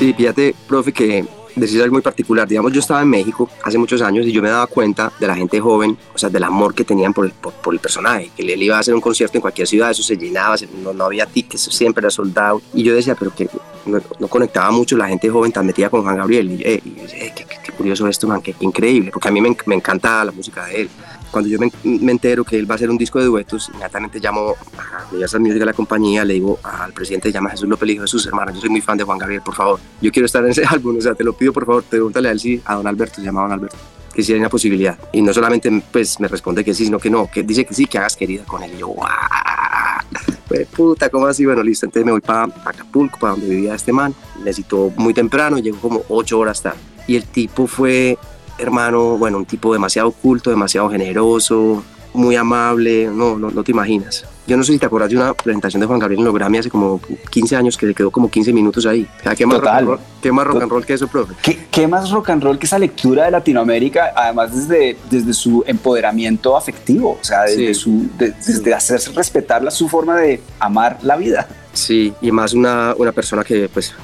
Sí, 0.00 0.14
fíjate, 0.14 0.54
profe, 0.66 0.94
que 0.94 1.26
decir 1.54 1.82
algo 1.82 1.92
muy 1.92 2.00
particular. 2.00 2.48
Digamos, 2.48 2.72
yo 2.72 2.80
estaba 2.80 3.02
en 3.02 3.10
México 3.10 3.50
hace 3.62 3.76
muchos 3.76 4.00
años 4.00 4.24
y 4.24 4.32
yo 4.32 4.40
me 4.40 4.48
daba 4.48 4.66
cuenta 4.66 5.12
de 5.20 5.26
la 5.26 5.34
gente 5.34 5.60
joven, 5.60 5.94
o 6.14 6.16
sea, 6.16 6.30
del 6.30 6.42
amor 6.42 6.74
que 6.74 6.84
tenían 6.84 7.12
por 7.12 7.26
el, 7.26 7.32
por, 7.32 7.74
el 7.74 7.80
personaje, 7.80 8.30
que 8.34 8.50
él 8.50 8.62
iba 8.62 8.78
a 8.78 8.78
hacer 8.78 8.94
un 8.94 9.02
concierto 9.02 9.36
en 9.36 9.42
cualquier 9.42 9.68
ciudad, 9.68 9.90
eso 9.90 10.02
se 10.02 10.16
llenaba, 10.16 10.56
no, 10.82 10.94
no 10.94 11.04
había 11.04 11.26
tickets, 11.26 11.64
siempre 11.64 12.00
era 12.00 12.10
soldado. 12.10 12.62
Y 12.72 12.82
yo 12.82 12.94
decía, 12.94 13.14
pero 13.14 13.34
que 13.34 13.50
no, 13.84 14.28
conectaba 14.28 14.70
mucho 14.70 14.96
la 14.96 15.06
gente 15.06 15.28
joven 15.28 15.52
tan 15.52 15.66
metida 15.66 15.90
con 15.90 16.02
Juan 16.02 16.16
Gabriel. 16.16 16.50
Y, 16.50 16.62
eh, 16.62 16.82
eh, 16.82 17.32
qué, 17.36 17.72
curioso 17.72 18.08
esto, 18.08 18.26
man, 18.26 18.40
qué, 18.40 18.54
increíble, 18.60 19.10
porque 19.10 19.28
a 19.28 19.30
mí 19.30 19.42
me, 19.42 19.54
me 19.66 19.74
encanta 19.74 20.24
la 20.24 20.32
música 20.32 20.64
de 20.64 20.80
él 20.80 20.90
cuando 21.30 21.48
yo 21.48 21.58
me, 21.58 22.12
entero 22.12 22.44
que 22.44 22.58
él 22.58 22.70
va 22.70 22.74
a 22.74 22.76
hacer 22.76 22.90
un 22.90 22.98
disco 22.98 23.18
de 23.18 23.26
duetos, 23.26 23.68
inmediatamente 23.68 24.18
llamo 24.20 24.54
a 24.76 25.10
Universal 25.10 25.40
Music 25.40 25.58
de 25.58 25.66
la 25.66 25.72
compañía, 25.72 26.24
le 26.24 26.34
digo 26.34 26.58
al 26.62 26.92
presidente, 26.92 27.32
llama 27.32 27.48
a 27.48 27.52
Jesús 27.52 27.68
López, 27.68 27.86
le 27.86 27.92
digo, 27.92 28.02
Jesús, 28.02 28.26
hermano, 28.26 28.52
yo 28.52 28.60
soy 28.60 28.70
muy 28.70 28.80
fan 28.80 28.98
de 28.98 29.04
Juan 29.04 29.18
Gabriel, 29.18 29.42
por 29.42 29.54
favor, 29.54 29.80
yo 30.00 30.10
quiero 30.10 30.26
estar 30.26 30.44
en 30.44 30.50
ese 30.50 30.64
álbum, 30.68 30.96
o 30.96 31.00
sea, 31.00 31.14
te 31.14 31.24
lo 31.24 31.32
pido, 31.32 31.52
por 31.52 31.66
favor, 31.66 31.82
pregúntale 31.84 32.28
a 32.28 32.32
él 32.32 32.40
si 32.40 32.60
a 32.64 32.74
don 32.74 32.86
Alberto, 32.86 33.16
se 33.16 33.22
llama 33.22 33.42
don 33.42 33.52
Alberto, 33.52 33.76
que 34.12 34.22
si 34.22 34.32
hay 34.32 34.38
una 34.38 34.48
posibilidad. 34.48 34.98
Y 35.12 35.22
no 35.22 35.32
solamente 35.32 35.70
pues 35.90 36.18
me 36.20 36.28
responde 36.28 36.64
que 36.64 36.74
sí, 36.74 36.84
sino 36.84 36.98
que 36.98 37.10
no, 37.10 37.30
que 37.30 37.42
dice 37.42 37.64
que 37.64 37.74
sí, 37.74 37.86
que 37.86 37.98
hagas 37.98 38.16
querida 38.16 38.44
con 38.44 38.62
él. 38.62 38.72
Y 38.74 38.78
yo, 38.78 38.88
¡guau! 38.88 39.08
Pues 40.48 40.66
puta, 40.66 41.08
¿cómo 41.10 41.26
así? 41.26 41.46
Bueno, 41.46 41.62
listo, 41.62 41.86
entonces 41.86 42.04
me 42.04 42.10
voy 42.10 42.20
para 42.20 42.52
Acapulco, 42.64 43.20
para 43.20 43.34
donde 43.34 43.48
vivía 43.48 43.72
este 43.72 43.92
man. 43.92 44.12
Necesito 44.38 44.92
muy 44.96 45.14
temprano, 45.14 45.58
llego 45.58 45.78
como 45.78 46.02
ocho 46.08 46.40
horas 46.40 46.60
tarde. 46.60 46.80
Y 47.06 47.14
el 47.14 47.24
tipo 47.24 47.68
fue, 47.68 48.18
hermano, 48.60 49.16
bueno, 49.16 49.38
un 49.38 49.46
tipo 49.46 49.72
demasiado 49.72 50.10
culto, 50.10 50.50
demasiado 50.50 50.90
generoso, 50.90 51.82
muy 52.12 52.36
amable, 52.36 53.06
no, 53.06 53.38
no, 53.38 53.50
no, 53.50 53.62
te 53.62 53.70
imaginas. 53.70 54.24
Yo 54.46 54.56
no 54.56 54.64
sé 54.64 54.72
si 54.72 54.78
te 54.78 54.86
acuerdas 54.86 55.10
de 55.10 55.16
una 55.16 55.32
presentación 55.32 55.80
de 55.80 55.86
Juan 55.86 56.00
Gabriel 56.00 56.20
en 56.20 56.24
los 56.24 56.34
Grammy 56.34 56.58
hace 56.58 56.70
como 56.70 57.00
15 57.30 57.56
años 57.56 57.76
que 57.76 57.86
se 57.86 57.94
quedó 57.94 58.10
como 58.10 58.28
15 58.28 58.52
minutos 58.52 58.84
ahí. 58.84 59.06
¿qué, 59.36 59.46
más 59.46 59.58
rock 59.58 59.68
and 59.68 59.86
roll, 59.86 59.98
¿Qué 60.20 60.32
más 60.32 60.46
rock 60.46 60.62
and 60.62 60.70
roll 60.70 60.84
que 60.84 60.94
eso, 60.94 61.06
profe? 61.06 61.34
¿Qué, 61.70 61.86
más 61.86 62.10
rock 62.10 62.30
and 62.30 62.42
roll 62.42 62.58
que 62.58 62.66
esa 62.66 62.78
lectura 62.78 63.26
de 63.26 63.30
Latinoamérica, 63.30 64.12
además 64.16 64.54
desde, 64.54 64.96
desde 65.08 65.32
su 65.32 65.62
empoderamiento 65.66 66.56
afectivo, 66.56 67.18
o 67.20 67.24
sea, 67.24 67.42
desde, 67.42 67.74
su, 67.74 68.08
desde 68.18 68.74
hacerse 68.74 69.12
respetar 69.12 69.70
su 69.70 69.88
forma 69.88 70.16
de 70.16 70.42
amar 70.58 70.98
la 71.02 71.16
vida? 71.16 71.46
Sí, 71.72 72.12
y 72.20 72.32
más 72.32 72.52
una, 72.52 72.94
una 72.98 73.12
persona 73.12 73.44
que, 73.44 73.68
pues, 73.68 73.94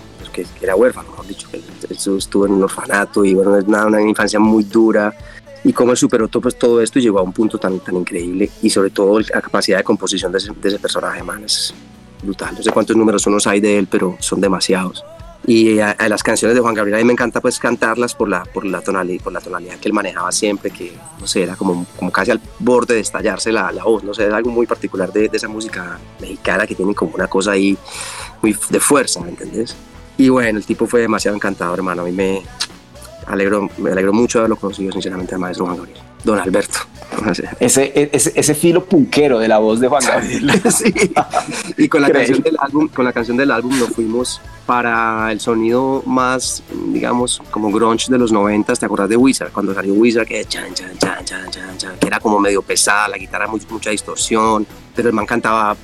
que, 0.44 0.64
era 0.64 0.76
huérfano, 0.76 1.10
mejor 1.10 1.26
dicho, 1.26 1.48
que 1.50 1.60
estuvo 1.94 2.46
en 2.46 2.52
un 2.52 2.62
orfanato 2.62 3.24
y 3.24 3.34
bueno, 3.34 3.52
una, 3.66 3.86
una 3.86 4.02
infancia 4.02 4.38
muy 4.38 4.64
dura 4.64 5.14
y 5.64 5.72
cómo 5.72 5.90
él 5.92 5.96
superó 5.96 6.28
todo, 6.28 6.42
pues, 6.42 6.56
todo 6.56 6.80
esto 6.80 6.98
y 6.98 7.02
llegó 7.02 7.18
a 7.18 7.22
un 7.22 7.32
punto 7.32 7.58
tan, 7.58 7.80
tan 7.80 7.96
increíble 7.96 8.50
y 8.62 8.70
sobre 8.70 8.90
todo 8.90 9.18
la 9.18 9.40
capacidad 9.40 9.78
de 9.78 9.84
composición 9.84 10.30
de 10.30 10.38
ese, 10.38 10.52
de 10.52 10.68
ese 10.68 10.78
personaje, 10.78 11.22
man, 11.22 11.42
es 11.44 11.74
brutal. 12.22 12.54
No 12.56 12.62
sé 12.62 12.70
cuántos 12.70 12.96
números 12.96 13.26
unos 13.26 13.46
hay 13.46 13.60
de 13.60 13.78
él, 13.78 13.88
pero 13.90 14.16
son 14.20 14.40
demasiados. 14.40 15.04
Y 15.44 15.78
a, 15.78 15.96
las 16.08 16.22
canciones 16.24 16.56
de 16.56 16.60
Juan 16.60 16.74
Gabriel 16.74 16.96
a 16.96 16.98
mí 16.98 17.04
me 17.04 17.12
encanta 17.12 17.40
pues 17.40 17.58
cantarlas 17.58 18.14
por 18.14 18.28
la, 18.28 18.42
por 18.44 18.64
la, 18.64 18.80
tonalidad, 18.80 19.22
por 19.22 19.32
la 19.32 19.40
tonalidad 19.40 19.76
que 19.76 19.88
él 19.88 19.92
manejaba 19.92 20.32
siempre, 20.32 20.70
que 20.70 20.92
no 21.20 21.26
sé, 21.26 21.44
era 21.44 21.54
como, 21.54 21.86
como 21.96 22.10
casi 22.10 22.32
al 22.32 22.40
borde 22.58 22.94
de 22.94 23.00
estallarse 23.00 23.52
la, 23.52 23.70
la 23.70 23.84
voz, 23.84 24.02
no 24.02 24.12
sé, 24.12 24.26
es 24.26 24.32
algo 24.32 24.50
muy 24.50 24.66
particular 24.66 25.12
de, 25.12 25.28
de, 25.28 25.36
esa 25.36 25.46
música 25.46 26.00
mexicana 26.20 26.66
que 26.66 26.74
tiene 26.74 26.94
como 26.94 27.12
una 27.14 27.28
cosa 27.28 27.52
ahí 27.52 27.78
muy 28.42 28.56
de 28.70 28.80
fuerza, 28.80 29.20
¿me 29.20 29.30
entendés? 29.30 29.76
Y 30.18 30.28
bueno, 30.28 30.58
el 30.58 30.64
tipo 30.64 30.86
fue 30.86 31.00
demasiado 31.00 31.36
encantador, 31.36 31.78
hermano, 31.78 32.02
a 32.02 32.04
mí 32.04 32.12
me, 32.12 32.42
alegro, 33.26 33.68
me 33.78 33.90
alegro 33.90 34.12
mucho 34.12 34.38
de 34.38 34.40
haberlo 34.42 34.56
conocido, 34.56 34.92
sinceramente, 34.92 35.34
al 35.34 35.40
maestro 35.40 35.66
Juan 35.66 35.76
Gabriel. 35.76 35.98
Don 36.24 36.38
Alberto. 36.38 36.78
Ese, 37.60 38.10
ese, 38.12 38.32
ese, 38.34 38.54
filo 38.54 38.84
punquero 38.84 39.38
de 39.38 39.48
la 39.48 39.58
voz 39.58 39.80
de 39.80 39.88
Juan 39.88 40.02
Gabriel. 40.04 40.60
sí. 40.70 40.92
Y 41.78 41.88
con 41.88 42.02
la, 42.02 42.10
canción 42.10 42.42
del 42.42 42.56
álbum, 42.58 42.88
con 42.88 43.04
la 43.04 43.12
canción 43.12 43.36
del 43.36 43.50
álbum 43.50 43.78
nos 43.78 43.90
fuimos 43.90 44.40
para 44.66 45.32
el 45.32 45.40
sonido 45.40 46.02
más, 46.04 46.62
digamos, 46.88 47.40
como 47.50 47.70
grunge 47.70 48.10
de 48.10 48.18
los 48.18 48.32
90. 48.32 48.74
¿Te 48.74 48.84
acuerdas 48.84 49.08
de 49.08 49.16
Wizard? 49.16 49.50
Cuando 49.50 49.72
salió 49.72 49.94
Wizard, 49.94 50.26
que 50.26 50.44
chan, 50.44 50.74
chan, 50.74 50.98
chan, 50.98 51.24
chan, 51.24 51.78
chan, 51.78 51.98
que 51.98 52.06
era 52.06 52.20
como 52.20 52.38
medio 52.38 52.60
pesada, 52.60 53.08
la 53.08 53.18
guitarra 53.18 53.46
mucha 53.46 53.90
distorsión, 53.90 54.66
pero 54.94 55.08
el 55.08 55.14
man 55.14 55.26
cantaba, 55.26 55.76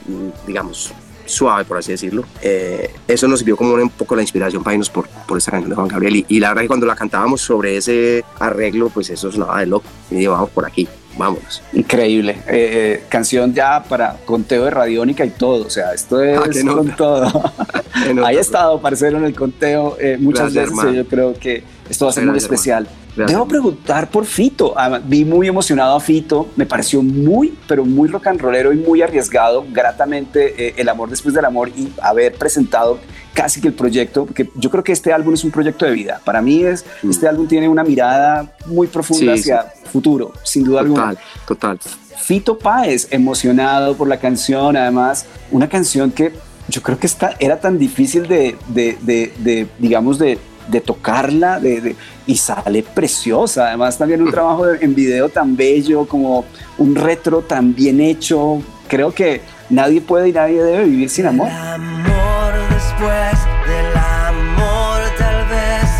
digamos, 0.46 0.92
suave, 1.24 1.64
por 1.64 1.78
así 1.78 1.92
decirlo. 1.92 2.24
Eh, 2.40 2.92
eso 3.08 3.28
nos 3.28 3.40
sirvió 3.40 3.56
como 3.56 3.74
un 3.74 3.90
poco 3.90 4.16
la 4.16 4.22
inspiración 4.22 4.62
para 4.62 4.74
irnos 4.74 4.90
por, 4.90 5.08
por 5.08 5.38
esta 5.38 5.50
canción 5.50 5.70
de 5.70 5.76
Juan 5.76 5.88
Gabriel. 5.88 6.24
Y, 6.28 6.40
la 6.40 6.48
verdad 6.48 6.62
que 6.62 6.68
cuando 6.68 6.86
la 6.86 6.94
cantábamos 6.94 7.40
sobre 7.40 7.76
ese 7.76 8.24
arreglo, 8.38 8.88
pues 8.88 9.10
eso 9.10 9.30
sonaba 9.30 9.60
de 9.60 9.66
loco. 9.66 9.86
Y 10.10 10.16
digo, 10.16 10.32
vamos 10.32 10.50
por 10.50 10.66
aquí, 10.66 10.88
vámonos. 11.16 11.62
Increíble. 11.72 12.32
Eh, 12.46 12.46
eh, 12.48 13.04
canción 13.08 13.54
ya 13.54 13.82
para 13.82 14.16
conteo 14.24 14.64
de 14.64 14.70
radiónica 14.70 15.24
y 15.24 15.30
todo. 15.30 15.66
O 15.66 15.70
sea, 15.70 15.92
esto 15.94 16.22
es 16.22 16.38
ah, 16.38 16.72
con 16.72 16.96
todo. 16.96 17.52
Ahí 18.24 18.36
he 18.36 18.40
estado, 18.40 18.80
parcero, 18.80 19.18
en 19.18 19.24
el 19.24 19.34
conteo 19.34 19.96
muchas 20.18 20.52
veces. 20.52 20.94
Yo 20.94 21.06
creo 21.06 21.34
que 21.34 21.62
esto 21.88 22.06
va 22.06 22.10
a 22.10 22.14
ser 22.14 22.26
muy 22.26 22.38
especial. 22.38 22.88
Debo 23.16 23.46
preguntar 23.46 24.10
por 24.10 24.24
Fito. 24.24 24.72
Ah, 24.76 25.00
vi 25.02 25.24
muy 25.24 25.46
emocionado 25.46 25.96
a 25.96 26.00
Fito. 26.00 26.48
Me 26.56 26.64
pareció 26.64 27.02
muy, 27.02 27.56
pero 27.68 27.84
muy 27.84 28.08
rock 28.08 28.28
and 28.28 28.40
rollero 28.40 28.72
y 28.72 28.76
muy 28.76 29.02
arriesgado, 29.02 29.64
gratamente, 29.70 30.68
eh, 30.68 30.74
El 30.76 30.88
amor 30.88 31.10
después 31.10 31.34
del 31.34 31.44
amor 31.44 31.68
y 31.76 31.92
haber 32.00 32.34
presentado 32.34 32.98
casi 33.34 33.60
que 33.60 33.68
el 33.68 33.74
proyecto, 33.74 34.26
porque 34.26 34.50
yo 34.54 34.70
creo 34.70 34.84
que 34.84 34.92
este 34.92 35.12
álbum 35.12 35.34
es 35.34 35.44
un 35.44 35.50
proyecto 35.50 35.84
de 35.84 35.92
vida. 35.92 36.20
Para 36.24 36.40
mí 36.40 36.62
es, 36.62 36.84
mm. 37.02 37.10
este 37.10 37.28
álbum 37.28 37.46
tiene 37.46 37.68
una 37.68 37.84
mirada 37.84 38.54
muy 38.66 38.86
profunda 38.86 39.34
hacia 39.34 39.72
futuro, 39.90 40.32
sin 40.42 40.64
duda 40.64 40.82
total, 40.82 41.00
alguna. 41.00 41.16
Total, 41.46 41.78
Fito 42.22 42.58
Páez, 42.58 43.08
emocionado 43.10 43.96
por 43.96 44.08
la 44.08 44.18
canción, 44.18 44.76
además, 44.76 45.26
una 45.50 45.68
canción 45.68 46.10
que 46.10 46.32
yo 46.68 46.82
creo 46.82 46.98
que 46.98 47.06
está, 47.06 47.34
era 47.40 47.58
tan 47.60 47.78
difícil 47.78 48.28
de, 48.28 48.56
de, 48.68 48.96
de 49.02 49.68
digamos, 49.78 50.18
de 50.18 50.38
de 50.68 50.80
tocarla 50.80 51.60
de, 51.60 51.96
y 52.26 52.36
sale 52.36 52.82
preciosa. 52.82 53.68
Además, 53.68 53.98
también 53.98 54.22
un 54.22 54.30
trabajo 54.30 54.66
en 54.68 54.94
video 54.94 55.28
tan 55.28 55.56
bello, 55.56 56.06
como 56.06 56.44
un 56.78 56.94
retro 56.94 57.40
tan 57.40 57.74
bien 57.74 58.00
hecho. 58.00 58.62
Creo 58.88 59.12
que 59.12 59.40
nadie 59.70 60.00
puede 60.00 60.28
y 60.28 60.32
nadie 60.32 60.62
debe 60.62 60.84
vivir 60.84 61.10
sin 61.10 61.26
amor. 61.26 61.48
amor 61.50 62.54
después 62.70 63.38
del 63.66 63.96
amor, 63.96 65.00
tal 65.18 65.48
vez 65.48 65.90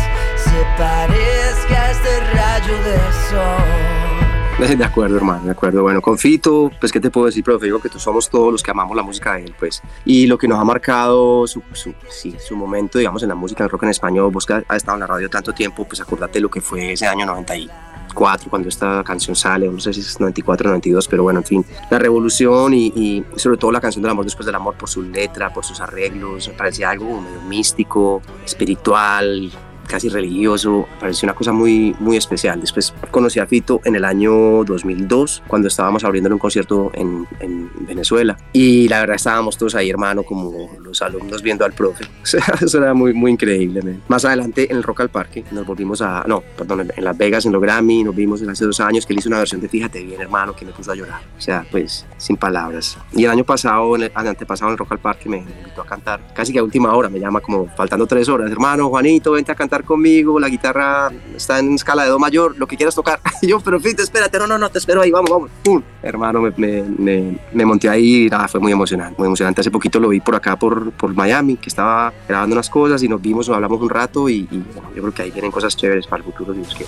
se 0.43 0.59
parezca 0.77 1.83
a 1.83 1.91
este 1.91 2.19
rayo 2.33 2.73
de 2.83 2.97
sol. 3.29 3.92
De 4.59 4.83
acuerdo, 4.85 5.17
hermano, 5.17 5.45
de 5.45 5.51
acuerdo. 5.51 5.81
Bueno, 5.81 5.99
con 5.99 6.17
Fito, 6.17 6.71
pues, 6.79 6.91
¿qué 6.91 6.99
te 6.99 7.09
puedo 7.09 7.25
decir, 7.25 7.43
profe? 7.43 7.65
Digo 7.65 7.79
que 7.79 7.89
somos 7.97 8.29
todos 8.29 8.51
los 8.51 8.61
que 8.61 8.71
amamos 8.71 8.95
la 8.95 9.01
música 9.01 9.33
de 9.33 9.45
él, 9.45 9.55
pues. 9.57 9.81
Y 10.05 10.27
lo 10.27 10.37
que 10.37 10.47
nos 10.47 10.59
ha 10.59 10.63
marcado 10.63 11.47
su, 11.47 11.63
su, 11.73 11.93
sí, 12.09 12.35
su 12.39 12.55
momento, 12.55 12.99
digamos, 12.99 13.23
en 13.23 13.29
la 13.29 13.35
música 13.35 13.63
del 13.63 13.71
rock 13.71 13.83
en 13.83 13.89
español, 13.89 14.31
vos 14.31 14.45
que 14.45 14.53
has 14.53 14.77
estado 14.77 14.95
en 14.95 15.01
la 15.01 15.07
radio 15.07 15.29
tanto 15.29 15.53
tiempo, 15.53 15.85
pues 15.85 15.99
acordate 16.01 16.39
lo 16.39 16.49
que 16.49 16.61
fue 16.61 16.93
ese 16.93 17.07
año 17.07 17.25
94, 17.25 18.49
cuando 18.49 18.69
esta 18.69 19.03
canción 19.03 19.35
sale, 19.35 19.67
no 19.67 19.79
sé 19.79 19.91
si 19.91 20.01
es 20.01 20.19
94 20.19 20.67
o 20.67 20.69
92, 20.69 21.07
pero 21.07 21.23
bueno, 21.23 21.39
en 21.39 21.45
fin, 21.45 21.65
la 21.89 21.97
revolución 21.97 22.73
y, 22.75 22.87
y, 22.95 23.25
sobre 23.35 23.57
todo 23.57 23.71
la 23.71 23.81
canción 23.81 24.03
del 24.03 24.11
amor 24.11 24.23
después 24.23 24.45
del 24.45 24.55
amor 24.55 24.75
por 24.75 24.87
su 24.87 25.01
letra, 25.01 25.51
por 25.51 25.65
sus 25.65 25.81
arreglos, 25.81 26.47
me 26.47 26.53
parecía 26.53 26.91
algo 26.91 27.19
medio 27.19 27.41
místico, 27.41 28.21
espiritual, 28.45 29.51
casi 29.87 30.09
religioso, 30.09 30.87
parecía 30.99 31.27
una 31.27 31.35
cosa 31.35 31.51
muy, 31.51 31.95
muy 31.99 32.17
especial. 32.17 32.59
Después 32.61 32.93
conocí 33.11 33.39
a 33.39 33.47
Fito 33.47 33.81
en 33.83 33.95
el 33.95 34.05
año 34.05 34.63
2002, 34.63 35.43
cuando 35.47 35.67
estábamos 35.67 36.03
abriendo 36.03 36.29
un 36.29 36.39
concierto 36.39 36.91
en, 36.93 37.27
en 37.39 37.69
Venezuela. 37.85 38.37
Y 38.51 38.87
la 38.87 39.01
verdad 39.01 39.15
estábamos 39.15 39.57
todos 39.57 39.75
ahí, 39.75 39.89
hermano, 39.89 40.23
como 40.23 40.69
los 40.81 41.01
alumnos 41.01 41.41
viendo 41.41 41.65
al 41.65 41.73
profe. 41.73 42.05
Eso 42.61 42.77
era 42.77 42.93
muy, 42.93 43.13
muy 43.13 43.31
increíble. 43.31 43.81
Más 44.07 44.25
adelante 44.25 44.69
en 44.69 44.77
el 44.77 44.83
Rock 44.83 45.01
al 45.01 45.09
Parque 45.09 45.43
nos 45.51 45.65
volvimos 45.65 46.01
a, 46.01 46.23
no, 46.27 46.43
perdón, 46.57 46.91
en 46.95 47.03
Las 47.03 47.17
Vegas, 47.17 47.45
en 47.45 47.51
los 47.51 47.61
Grammy, 47.61 48.03
nos 48.03 48.15
vimos 48.15 48.41
hace 48.43 48.65
dos 48.65 48.79
años 48.79 49.05
que 49.05 49.13
él 49.13 49.19
hizo 49.19 49.29
una 49.29 49.39
versión 49.39 49.61
de 49.61 49.69
Fíjate 49.69 50.03
bien, 50.03 50.21
hermano, 50.21 50.55
que 50.55 50.65
me 50.65 50.71
puso 50.71 50.91
a 50.91 50.95
llorar. 50.95 51.21
O 51.35 51.41
sea, 51.41 51.65
pues 51.71 52.05
sin 52.17 52.37
palabras. 52.37 52.97
Y 53.11 53.25
el 53.25 53.31
año 53.31 53.43
pasado, 53.43 53.95
el, 53.95 54.11
antepasado 54.13 54.69
en 54.69 54.73
el 54.73 54.77
Rock 54.77 54.91
al 54.91 54.99
Parque, 54.99 55.27
me 55.27 55.37
invitó 55.37 55.81
a 55.81 55.85
cantar, 55.85 56.21
casi 56.33 56.53
que 56.53 56.59
a 56.59 56.63
última 56.63 56.93
hora, 56.93 57.09
me 57.09 57.19
llama 57.19 57.41
como 57.41 57.67
faltando 57.75 58.05
tres 58.05 58.29
horas, 58.29 58.51
hermano, 58.51 58.89
Juanito, 58.89 59.31
vente 59.31 59.51
a 59.51 59.55
cantar 59.55 59.72
conmigo, 59.81 60.39
la 60.39 60.49
guitarra 60.49 61.11
está 61.35 61.57
en 61.57 61.73
escala 61.73 62.03
de 62.03 62.09
Do 62.09 62.19
mayor, 62.19 62.55
lo 62.57 62.67
que 62.67 62.77
quieras 62.77 62.93
tocar. 62.93 63.19
Y 63.41 63.47
yo, 63.47 63.59
pero 63.59 63.77
Fito, 63.77 64.01
espérate, 64.01 64.37
no, 64.39 64.47
no, 64.47 64.57
no, 64.57 64.69
te 64.69 64.77
espero 64.77 65.01
ahí, 65.01 65.11
vamos, 65.11 65.29
vamos. 65.29 65.51
¡Pum! 65.63 65.81
Hermano, 66.01 66.39
me, 66.39 66.51
me, 66.57 67.37
me, 67.51 67.65
monté 67.65 67.89
ahí 67.89 68.25
y 68.25 68.29
nada, 68.29 68.47
fue 68.47 68.61
muy 68.61 68.71
emocionante, 68.71 69.15
muy 69.17 69.25
emocionante. 69.25 69.59
Hace 69.59 69.71
poquito 69.71 69.99
lo 69.99 70.09
vi 70.09 70.21
por 70.21 70.35
acá, 70.35 70.57
por, 70.57 70.91
por 70.91 71.13
Miami, 71.13 71.57
que 71.57 71.67
estaba 71.67 72.13
grabando 72.27 72.53
unas 72.53 72.69
cosas 72.69 73.03
y 73.03 73.09
nos 73.09 73.21
vimos, 73.21 73.49
nos 73.49 73.55
hablamos 73.55 73.81
un 73.81 73.89
rato 73.89 74.29
y, 74.29 74.47
yo 74.95 75.01
creo 75.01 75.13
que 75.13 75.23
ahí 75.23 75.31
vienen 75.31 75.51
cosas 75.51 75.75
chéveres 75.75 76.07
para 76.07 76.23
el 76.23 76.31
futuro. 76.31 76.53
Dios 76.53 76.73
que... 76.75 76.85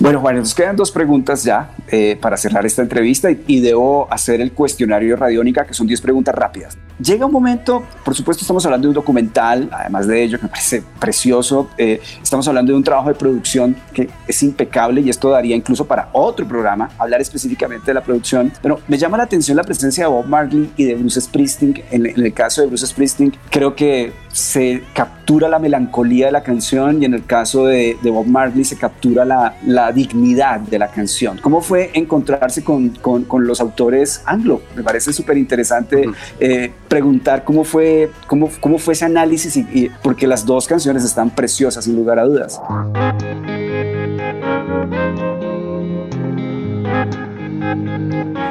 Bueno, 0.00 0.20
Juan, 0.20 0.36
nos 0.36 0.54
quedan 0.54 0.76
dos 0.76 0.90
preguntas 0.90 1.44
ya 1.44 1.70
eh, 1.88 2.18
para 2.20 2.36
cerrar 2.36 2.66
esta 2.66 2.82
entrevista 2.82 3.30
y, 3.30 3.42
y, 3.46 3.60
debo 3.60 4.06
hacer 4.10 4.40
el 4.40 4.52
cuestionario 4.52 5.10
de 5.10 5.16
Radiónica, 5.16 5.64
que 5.64 5.72
son 5.72 5.86
10 5.86 6.00
preguntas 6.00 6.34
rápidas. 6.34 6.76
Llega 6.98 7.24
un 7.24 7.32
momento, 7.32 7.84
por 8.04 8.14
supuesto 8.14 8.42
estamos 8.42 8.64
hablando 8.66 8.86
de 8.86 8.88
un 8.90 8.94
documental, 8.94 9.68
además 9.72 10.06
de 10.06 10.22
ello, 10.22 10.38
que 10.38 10.44
me 10.44 10.50
parece 10.50 10.82
precioso, 10.98 11.70
eh, 11.78 11.99
estamos 12.22 12.46
hablando 12.48 12.72
de 12.72 12.76
un 12.76 12.84
trabajo 12.84 13.08
de 13.08 13.14
producción 13.14 13.76
que 13.92 14.08
es 14.26 14.42
impecable 14.42 15.00
y 15.00 15.10
esto 15.10 15.30
daría 15.30 15.56
incluso 15.56 15.84
para 15.84 16.08
otro 16.12 16.46
programa, 16.46 16.90
hablar 16.98 17.20
específicamente 17.20 17.86
de 17.86 17.94
la 17.94 18.02
producción, 18.02 18.52
pero 18.62 18.80
me 18.88 18.98
llama 18.98 19.16
la 19.16 19.24
atención 19.24 19.56
la 19.56 19.64
presencia 19.64 20.04
de 20.04 20.10
Bob 20.10 20.26
Marley 20.26 20.70
y 20.76 20.84
de 20.84 20.94
Bruce 20.94 21.20
Springsteen. 21.20 21.82
En, 21.90 22.06
en 22.06 22.24
el 22.24 22.32
caso 22.32 22.60
de 22.60 22.68
Bruce 22.68 22.86
Springsteen, 22.86 23.32
creo 23.50 23.74
que 23.74 24.12
se 24.32 24.84
captura 24.94 25.48
la 25.48 25.58
melancolía 25.58 26.26
de 26.26 26.32
la 26.32 26.42
canción 26.42 27.02
y 27.02 27.04
en 27.04 27.14
el 27.14 27.24
caso 27.24 27.66
de, 27.66 27.96
de 28.00 28.10
Bob 28.10 28.26
Marley 28.26 28.64
se 28.64 28.76
captura 28.76 29.24
la, 29.24 29.56
la, 29.66 29.92
dignidad 29.92 30.60
de 30.60 30.78
la 30.78 30.88
canción. 30.88 31.38
¿Cómo 31.38 31.60
fue 31.60 31.90
encontrarse 31.94 32.62
con, 32.62 32.90
con, 32.90 33.24
con 33.24 33.46
los 33.46 33.60
autores 33.60 34.22
anglo? 34.24 34.62
Me 34.76 34.82
parece 34.82 35.12
súper 35.12 35.36
interesante 35.36 36.08
eh, 36.38 36.72
preguntar 36.88 37.44
cómo 37.44 37.64
fue, 37.64 38.10
cómo, 38.26 38.50
cómo 38.60 38.78
fue 38.78 38.94
ese 38.94 39.04
análisis, 39.04 39.56
y, 39.56 39.60
y, 39.72 39.90
porque 40.02 40.26
las 40.26 40.46
dos 40.46 40.66
canciones 40.66 41.04
están 41.04 41.30
preciosas, 41.30 41.86
sin 41.90 41.96
lugar 41.96 42.18
a 42.18 42.24
dudas. 42.24 42.60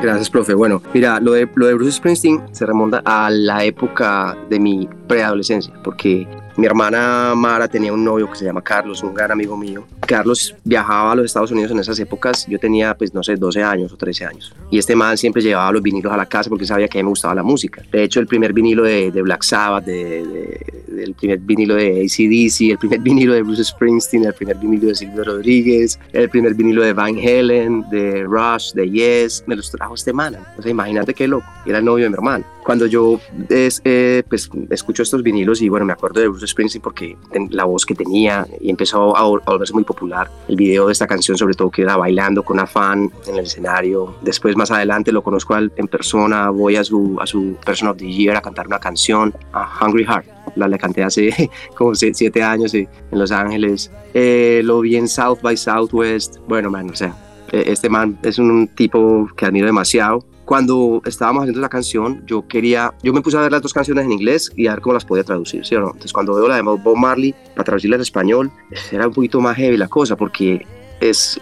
Gracias, 0.02 0.30
profe. 0.30 0.54
Bueno, 0.54 0.82
mira, 0.93 1.19
lo 1.19 1.34
de, 1.34 1.49
lo 1.56 1.67
de 1.67 1.73
Bruce 1.73 1.93
Springsteen 1.93 2.41
se 2.54 2.65
remonta 2.65 3.02
a 3.04 3.30
la 3.30 3.63
época 3.65 4.38
de 4.49 4.60
mi 4.60 4.88
preadolescencia, 5.08 5.73
porque 5.84 6.28
mi 6.56 6.65
hermana 6.65 7.34
Mara 7.36 7.67
tenía 7.67 7.93
un 7.93 8.04
novio 8.04 8.30
que 8.30 8.38
se 8.38 8.45
llama 8.45 8.62
Carlos, 8.62 9.04
un 9.04 9.13
gran 9.13 9.32
amigo 9.32 9.58
mío. 9.58 9.86
Carlos 10.06 10.56
viajaba 10.63 11.12
a 11.12 11.15
los 11.15 11.25
Estados 11.25 11.52
Unidos 11.52 11.71
en 11.71 11.80
esas 11.80 11.99
épocas. 11.99 12.45
Yo 12.47 12.60
tenía, 12.60 12.95
pues, 12.97 13.13
no 13.13 13.23
sé, 13.23 13.36
12 13.36 13.63
años 13.63 13.93
o 13.93 13.97
13 13.97 14.25
años. 14.25 14.56
Y 14.71 14.78
este 14.78 14.95
man 14.95 15.17
siempre 15.17 15.41
llevaba 15.41 15.71
los 15.71 15.82
vinilos 15.82 16.12
a 16.12 16.17
la 16.17 16.25
casa 16.25 16.49
porque 16.49 16.65
sabía 16.65 16.88
que 16.88 16.97
a 16.97 17.02
mí 17.02 17.04
me 17.04 17.10
gustaba 17.10 17.36
la 17.36 17.43
música. 17.43 17.84
De 17.91 18.04
hecho, 18.04 18.19
el 18.19 18.28
primer 18.28 18.54
vinilo 18.54 18.84
de, 18.84 19.12
de 19.12 19.21
Black 19.21 19.43
Sabbath, 19.43 19.86
de, 19.86 20.25
de, 20.25 20.79
el 21.04 21.14
primer 21.14 21.40
vinilo 21.40 21.76
de 21.76 22.02
ACDC, 22.02 22.72
el 22.72 22.78
primer 22.78 23.00
vinilo 23.00 23.34
de 23.34 23.44
Bruce 23.44 23.64
Springsteen, 23.64 24.26
el 24.26 24.34
primer 24.34 24.58
vinilo 24.58 24.88
de 24.88 24.96
Silvio 24.96 25.24
Rodríguez, 25.24 26.00
el 26.14 26.30
primer 26.30 26.54
vinilo 26.54 26.84
de 26.84 26.94
Van 26.94 27.18
Halen, 27.18 27.84
de 27.90 28.24
Rush, 28.24 28.74
de 28.74 28.90
Yes, 28.90 29.44
me 29.48 29.56
los 29.56 29.72
trajo 29.72 29.96
este 29.96 30.14
man. 30.14 30.38
Imagínate 30.66 31.14
qué 31.14 31.28
loco. 31.28 31.46
Era 31.66 31.80
el 31.80 31.86
novio 31.86 32.06
de 32.06 32.10
mi 32.10 32.16
hermano. 32.16 32.46
Cuando 32.64 32.86
yo 32.86 33.20
es, 33.50 33.82
eh, 33.84 34.24
pues, 34.30 34.50
escucho 34.70 35.02
estos 35.02 35.24
vinilos 35.24 35.62
y 35.62 35.70
bueno, 35.70 35.86
me 35.86 35.94
acuerdo 35.94 36.22
de 36.22 36.28
Bruce 36.28 36.48
Springsteen 36.48 36.82
porque 36.82 37.18
la 37.50 37.66
voz 37.66 37.86
que 37.86 37.96
tenía 37.96 38.46
y 38.60 38.70
empezó 38.70 39.16
a, 39.18 39.24
volverse 39.24 39.74
muy 39.74 39.84
popular. 39.84 40.30
El 40.48 40.56
video 40.56 40.88
de 40.88 40.94
esta 40.94 41.08
canción, 41.08 41.38
sobre 41.38 41.56
todo, 41.56 41.72
que 41.72 41.86
bailando 41.86 42.44
con 42.44 42.58
una 42.58 42.68
fan 42.68 43.12
en 43.28 43.36
el 43.36 43.46
escenario. 43.46 44.16
Después, 44.22 44.56
más 44.56 44.72
adelante, 44.72 45.12
lo 45.12 45.24
conozco 45.24 45.58
en 45.58 45.88
persona. 45.88 46.50
Voy 46.50 46.76
a 46.76 46.84
su, 46.84 47.18
a 47.20 47.26
su 47.26 47.56
Person 47.66 47.90
of 47.90 47.98
the 47.98 48.06
Year 48.06 48.36
a 48.36 48.42
cantar 48.42 48.68
una 48.68 48.80
canción, 48.80 49.34
a 49.54 49.68
Hungry 49.82 50.06
Heart. 50.06 50.38
La, 50.56 50.68
la 50.68 50.78
canté 50.78 51.04
hace 51.04 51.50
como 51.76 51.96
siete 51.96 52.44
años 52.44 52.74
en 52.74 52.88
Los 53.12 53.32
Ángeles. 53.32 53.92
Eh, 54.14 54.62
lo 54.64 54.82
vi 54.82 54.96
en 54.96 55.08
South 55.08 55.40
by 55.42 55.58
Southwest. 55.58 56.38
Bueno, 56.48 56.70
man, 56.70 56.90
o 56.90 56.96
sea, 56.96 57.16
este 57.52 57.90
man 57.90 58.18
es 58.24 58.38
un 58.40 58.68
tipo 58.68 59.28
que 59.36 59.46
admiro 59.46 59.66
demasiado 59.66 60.26
cuando 60.50 61.04
estábamos 61.06 61.44
haciendo 61.44 61.62
la 61.62 61.70
canción, 61.70 62.24
yo 62.26 62.48
quería, 62.48 62.92
yo 63.04 63.14
me 63.14 63.22
puse 63.22 63.38
a 63.38 63.42
ver 63.42 63.52
las 63.52 63.62
dos 63.62 63.72
canciones 63.72 64.06
en 64.06 64.12
inglés 64.14 64.52
y 64.56 64.66
a 64.66 64.72
ver 64.72 64.82
cómo 64.82 64.96
las 64.96 65.06
podía 65.06 65.24
traducir, 65.24 65.64
¿sí 65.64 65.76
o 65.76 65.80
no? 65.80 65.88
Entonces 65.90 66.12
cuando 66.12 66.34
veo 66.34 66.48
la 66.48 66.56
de 66.56 66.64
Bob 66.64 66.98
Marley, 66.98 67.36
para 67.54 67.66
traducirla 67.66 67.98
en 67.98 68.02
español, 68.02 68.52
era 68.92 69.08
un 69.08 69.14
poquito 69.14 69.40
más 69.42 69.56
heavy 69.58 69.78
la 69.78 69.88
cosa, 69.88 70.16
porque 70.16 70.66
es, 71.00 71.40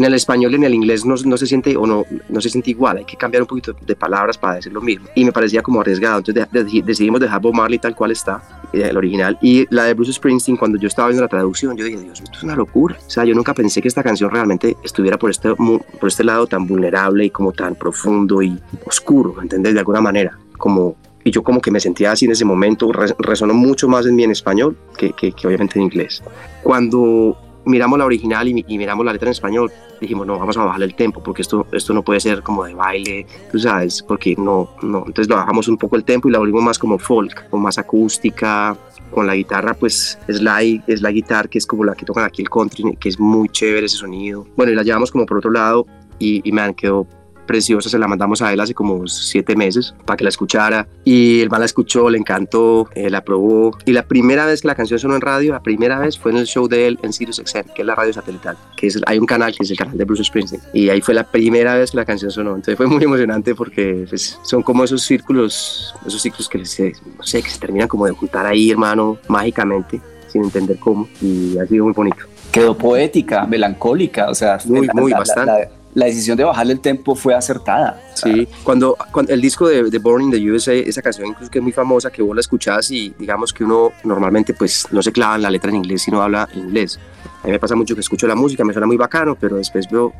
en 0.00 0.06
el 0.06 0.14
español 0.14 0.52
y 0.52 0.54
en 0.56 0.64
el 0.64 0.74
inglés 0.74 1.04
no, 1.04 1.14
no, 1.24 1.36
se 1.36 1.46
siente 1.46 1.76
o 1.76 1.86
no, 1.86 2.04
no 2.28 2.40
se 2.40 2.48
siente 2.48 2.70
igual, 2.70 2.98
hay 2.98 3.04
que 3.04 3.16
cambiar 3.16 3.42
un 3.42 3.46
poquito 3.46 3.74
de 3.80 3.94
palabras 3.94 4.38
para 4.38 4.54
decir 4.54 4.72
lo 4.72 4.80
mismo. 4.80 5.06
Y 5.14 5.24
me 5.24 5.32
parecía 5.32 5.62
como 5.62 5.80
arriesgado, 5.80 6.18
entonces 6.18 6.46
de, 6.50 6.64
de, 6.64 6.82
decidimos 6.82 7.20
dejar 7.20 7.40
Bob 7.40 7.54
Marley 7.54 7.78
tal 7.78 7.94
cual 7.94 8.10
está, 8.10 8.42
el 8.72 8.96
original. 8.96 9.38
Y 9.42 9.66
la 9.74 9.84
de 9.84 9.94
Bruce 9.94 10.12
Springsteen, 10.12 10.56
cuando 10.56 10.78
yo 10.78 10.88
estaba 10.88 11.08
viendo 11.08 11.22
la 11.22 11.28
traducción, 11.28 11.76
yo 11.76 11.84
dije, 11.84 11.98
Dios, 11.98 12.20
esto 12.20 12.36
es 12.36 12.42
una 12.42 12.56
locura. 12.56 12.96
O 13.06 13.10
sea, 13.10 13.24
yo 13.24 13.34
nunca 13.34 13.54
pensé 13.54 13.82
que 13.82 13.88
esta 13.88 14.02
canción 14.02 14.30
realmente 14.30 14.76
estuviera 14.82 15.18
por 15.18 15.30
este, 15.30 15.54
por 15.54 16.08
este 16.08 16.24
lado 16.24 16.46
tan 16.46 16.66
vulnerable 16.66 17.26
y 17.26 17.30
como 17.30 17.52
tan 17.52 17.74
profundo 17.74 18.42
y 18.42 18.58
oscuro, 18.86 19.34
¿me 19.34 19.42
entendés? 19.42 19.74
De 19.74 19.80
alguna 19.80 20.00
manera, 20.00 20.38
como 20.56 20.96
y 21.22 21.30
yo 21.30 21.42
como 21.42 21.60
que 21.60 21.70
me 21.70 21.80
sentía 21.80 22.12
así 22.12 22.24
en 22.24 22.32
ese 22.32 22.46
momento, 22.46 22.90
resonó 23.18 23.52
mucho 23.52 23.88
más 23.88 24.06
en 24.06 24.16
mí 24.16 24.24
en 24.24 24.30
español 24.30 24.74
que, 24.96 25.12
que, 25.12 25.32
que 25.32 25.46
obviamente 25.46 25.78
en 25.78 25.84
inglés. 25.84 26.22
Cuando 26.62 27.36
miramos 27.64 27.98
la 27.98 28.04
original 28.04 28.48
y, 28.48 28.64
y, 28.66 28.78
miramos 28.78 29.04
la 29.04 29.12
letra 29.12 29.28
en 29.28 29.32
español, 29.32 29.70
dijimos, 30.00 30.26
no, 30.26 30.38
vamos 30.38 30.56
a 30.56 30.64
bajarle 30.64 30.86
el 30.86 30.94
tempo, 30.94 31.22
porque 31.22 31.42
esto, 31.42 31.66
esto 31.72 31.92
no 31.92 32.02
puede 32.02 32.20
ser 32.20 32.42
como 32.42 32.64
de 32.64 32.74
baile, 32.74 33.26
tú 33.50 33.58
sabes, 33.58 34.02
porque 34.02 34.34
no, 34.36 34.70
no. 34.82 34.98
Entonces 35.06 35.28
lo 35.28 35.36
bajamos 35.36 35.68
un 35.68 35.76
poco 35.76 35.96
el 35.96 36.04
tempo 36.04 36.28
y 36.28 36.32
la 36.32 36.38
volvimos 36.38 36.62
más 36.62 36.78
como 36.78 36.98
folk, 36.98 37.46
o 37.50 37.58
más 37.58 37.78
acústica, 37.78 38.76
con 39.10 39.26
la 39.26 39.34
guitarra, 39.34 39.74
pues 39.74 40.18
es 40.28 40.40
la, 40.40 40.62
es 40.62 41.02
la 41.02 41.10
guitarra 41.10 41.48
que 41.48 41.58
es 41.58 41.66
como 41.66 41.84
la 41.84 41.94
que 41.94 42.06
tocan 42.06 42.24
aquí 42.24 42.42
el 42.42 42.48
country, 42.48 42.96
que 42.98 43.08
es 43.08 43.18
muy 43.18 43.48
chévere 43.48 43.86
ese 43.86 43.96
sonido. 43.96 44.46
Bueno, 44.56 44.72
y 44.72 44.74
la 44.76 44.82
llevamos 44.82 45.10
como 45.10 45.26
por 45.26 45.38
otro 45.38 45.50
lado 45.50 45.86
y, 46.18 46.48
y 46.48 46.52
me 46.52 46.74
quedó 46.74 47.06
preciosa, 47.50 47.90
se 47.90 47.98
la 47.98 48.06
mandamos 48.06 48.42
a 48.42 48.52
él 48.52 48.60
hace 48.60 48.74
como 48.74 49.08
siete 49.08 49.56
meses 49.56 49.92
para 50.06 50.16
que 50.16 50.22
la 50.22 50.30
escuchara. 50.30 50.86
Y 51.04 51.40
el 51.40 51.50
man 51.50 51.58
la 51.58 51.66
escuchó, 51.66 52.08
le 52.08 52.16
encantó, 52.16 52.88
eh, 52.94 53.10
la 53.10 53.24
probó. 53.24 53.76
Y 53.86 53.92
la 53.92 54.04
primera 54.04 54.46
vez 54.46 54.62
que 54.62 54.68
la 54.68 54.76
canción 54.76 55.00
sonó 55.00 55.16
en 55.16 55.20
radio, 55.20 55.52
la 55.52 55.60
primera 55.60 55.98
vez 55.98 56.16
fue 56.16 56.30
en 56.30 56.36
el 56.36 56.46
show 56.46 56.68
de 56.68 56.86
él 56.86 56.98
en 57.02 57.12
Sirius 57.12 57.42
XM, 57.44 57.74
que 57.74 57.82
es 57.82 57.86
la 57.86 57.96
radio 57.96 58.12
satelital, 58.12 58.56
que 58.76 58.86
es, 58.86 59.00
hay 59.04 59.18
un 59.18 59.26
canal 59.26 59.52
que 59.52 59.64
es 59.64 59.70
el 59.72 59.76
canal 59.76 59.98
de 59.98 60.04
Bruce 60.04 60.22
Springsteen. 60.22 60.62
Y 60.72 60.90
ahí 60.90 61.00
fue 61.00 61.12
la 61.12 61.24
primera 61.24 61.74
vez 61.74 61.90
que 61.90 61.96
la 61.96 62.04
canción 62.04 62.30
sonó, 62.30 62.50
entonces 62.50 62.76
fue 62.76 62.86
muy 62.86 63.02
emocionante 63.02 63.56
porque 63.56 64.06
pues, 64.08 64.38
son 64.42 64.62
como 64.62 64.84
esos 64.84 65.02
círculos, 65.02 65.92
esos 66.06 66.22
ciclos 66.22 66.48
que 66.48 66.64
se, 66.64 66.92
no 67.18 67.24
sé, 67.24 67.42
que 67.42 67.50
se 67.50 67.58
terminan 67.58 67.88
como 67.88 68.06
de 68.06 68.12
juntar 68.12 68.46
ahí, 68.46 68.70
hermano, 68.70 69.18
mágicamente, 69.26 70.00
sin 70.28 70.44
entender 70.44 70.76
cómo. 70.78 71.08
Y 71.20 71.58
ha 71.58 71.66
sido 71.66 71.84
muy 71.86 71.94
bonito. 71.94 72.26
Quedó 72.52 72.78
poética, 72.78 73.44
melancólica, 73.44 74.30
o 74.30 74.34
sea, 74.36 74.58
muy, 74.66 74.86
la, 74.86 74.92
muy, 74.94 75.10
la, 75.10 75.18
bastante. 75.18 75.52
La, 75.52 75.79
la 75.94 76.06
decisión 76.06 76.36
de 76.36 76.44
bajarle 76.44 76.72
el 76.74 76.80
tempo 76.80 77.14
fue 77.14 77.34
acertada. 77.34 78.00
Sí, 78.14 78.46
cuando, 78.62 78.96
cuando 79.12 79.32
el 79.32 79.40
disco 79.40 79.68
de, 79.68 79.84
de, 79.84 79.98
Born 79.98 80.24
in 80.24 80.30
the 80.30 80.50
USA, 80.50 80.72
esa 80.72 81.02
canción 81.02 81.28
incluso 81.28 81.50
que 81.50 81.58
es 81.58 81.62
muy 81.62 81.72
famosa, 81.72 82.10
que 82.10 82.22
vos 82.22 82.34
la 82.34 82.40
escuchás 82.40 82.90
y 82.90 83.14
digamos 83.18 83.52
que 83.52 83.64
uno 83.64 83.92
normalmente 84.04 84.54
pues 84.54 84.86
no 84.90 85.02
se 85.02 85.10
clava 85.12 85.36
en 85.36 85.42
la 85.42 85.50
letra 85.50 85.70
en 85.70 85.76
inglés, 85.76 86.02
sino 86.02 86.22
habla 86.22 86.48
inglés. 86.54 86.98
A 87.42 87.46
mí 87.46 87.52
me 87.52 87.58
pasa 87.58 87.74
mucho 87.74 87.94
que 87.94 88.00
escucho 88.00 88.26
la 88.26 88.34
música, 88.34 88.64
me 88.64 88.72
suena 88.72 88.86
muy 88.86 88.96
bacano, 88.96 89.36
pero 89.36 89.56
después 89.56 89.88
veo, 89.90 90.12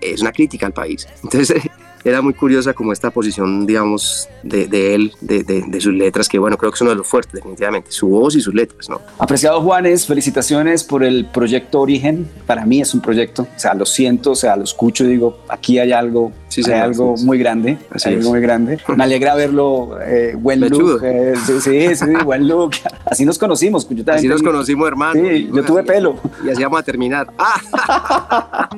es 0.00 0.20
una 0.20 0.32
crítica 0.32 0.66
al 0.66 0.72
país. 0.72 1.06
Entonces 1.22 1.62
era 2.04 2.22
muy 2.22 2.34
curiosa 2.34 2.72
como 2.72 2.92
esta 2.92 3.10
posición, 3.10 3.66
digamos, 3.66 4.28
de, 4.42 4.66
de 4.66 4.94
él, 4.94 5.12
de, 5.20 5.42
de, 5.42 5.64
de, 5.66 5.80
sus 5.80 5.94
letras, 5.94 6.28
que 6.28 6.38
bueno, 6.38 6.56
creo 6.56 6.70
que 6.70 6.76
es 6.76 6.80
uno 6.80 6.90
de 6.90 6.96
los 6.96 7.06
fuertes, 7.06 7.34
definitivamente, 7.34 7.90
su 7.90 8.08
voz 8.08 8.34
y 8.36 8.40
sus 8.40 8.54
letras, 8.54 8.88
¿no? 8.88 9.00
Apreciado 9.18 9.60
Juanes, 9.60 10.06
felicitaciones 10.06 10.84
por 10.84 11.04
el 11.04 11.26
proyecto 11.26 11.80
Origen. 11.80 12.28
Para 12.46 12.64
mí 12.66 12.80
es 12.80 12.94
un 12.94 13.00
proyecto, 13.00 13.42
o 13.42 13.58
sea, 13.58 13.74
lo 13.74 13.86
siento, 13.86 14.32
o 14.32 14.36
sea, 14.36 14.56
lo 14.56 14.64
escucho 14.64 15.04
y 15.04 15.08
digo, 15.08 15.38
aquí 15.48 15.78
hay 15.78 15.92
algo, 15.92 16.32
sí, 16.48 16.62
hay 16.66 16.80
algo 16.80 17.14
muy 17.18 17.38
grande, 17.38 17.78
Así 17.90 18.08
hay 18.08 18.16
algo 18.16 18.30
muy 18.30 18.40
grande. 18.40 18.78
Me 18.96 19.04
alegra 19.04 19.34
verlo, 19.34 19.98
eh, 20.02 20.34
buen 20.38 20.60
look, 20.60 21.02
eh, 21.04 21.34
sí, 21.46 21.60
sí, 21.60 21.94
sí, 21.94 22.06
buen 22.24 22.48
look. 22.48 22.72
Así 23.04 23.24
nos 23.24 23.38
conocimos. 23.38 23.88
Yo 23.88 24.12
Así 24.12 24.28
nos 24.28 24.42
conocimos, 24.42 24.88
hermano. 24.88 25.20
Sí, 25.20 25.50
yo 25.52 25.64
tuve 25.64 25.82
pelo. 25.82 26.16
Y 26.44 26.50
así 26.50 26.62
vamos 26.62 26.80
a 26.80 26.82
terminar. 26.82 27.32
¡Ah! 27.38 28.68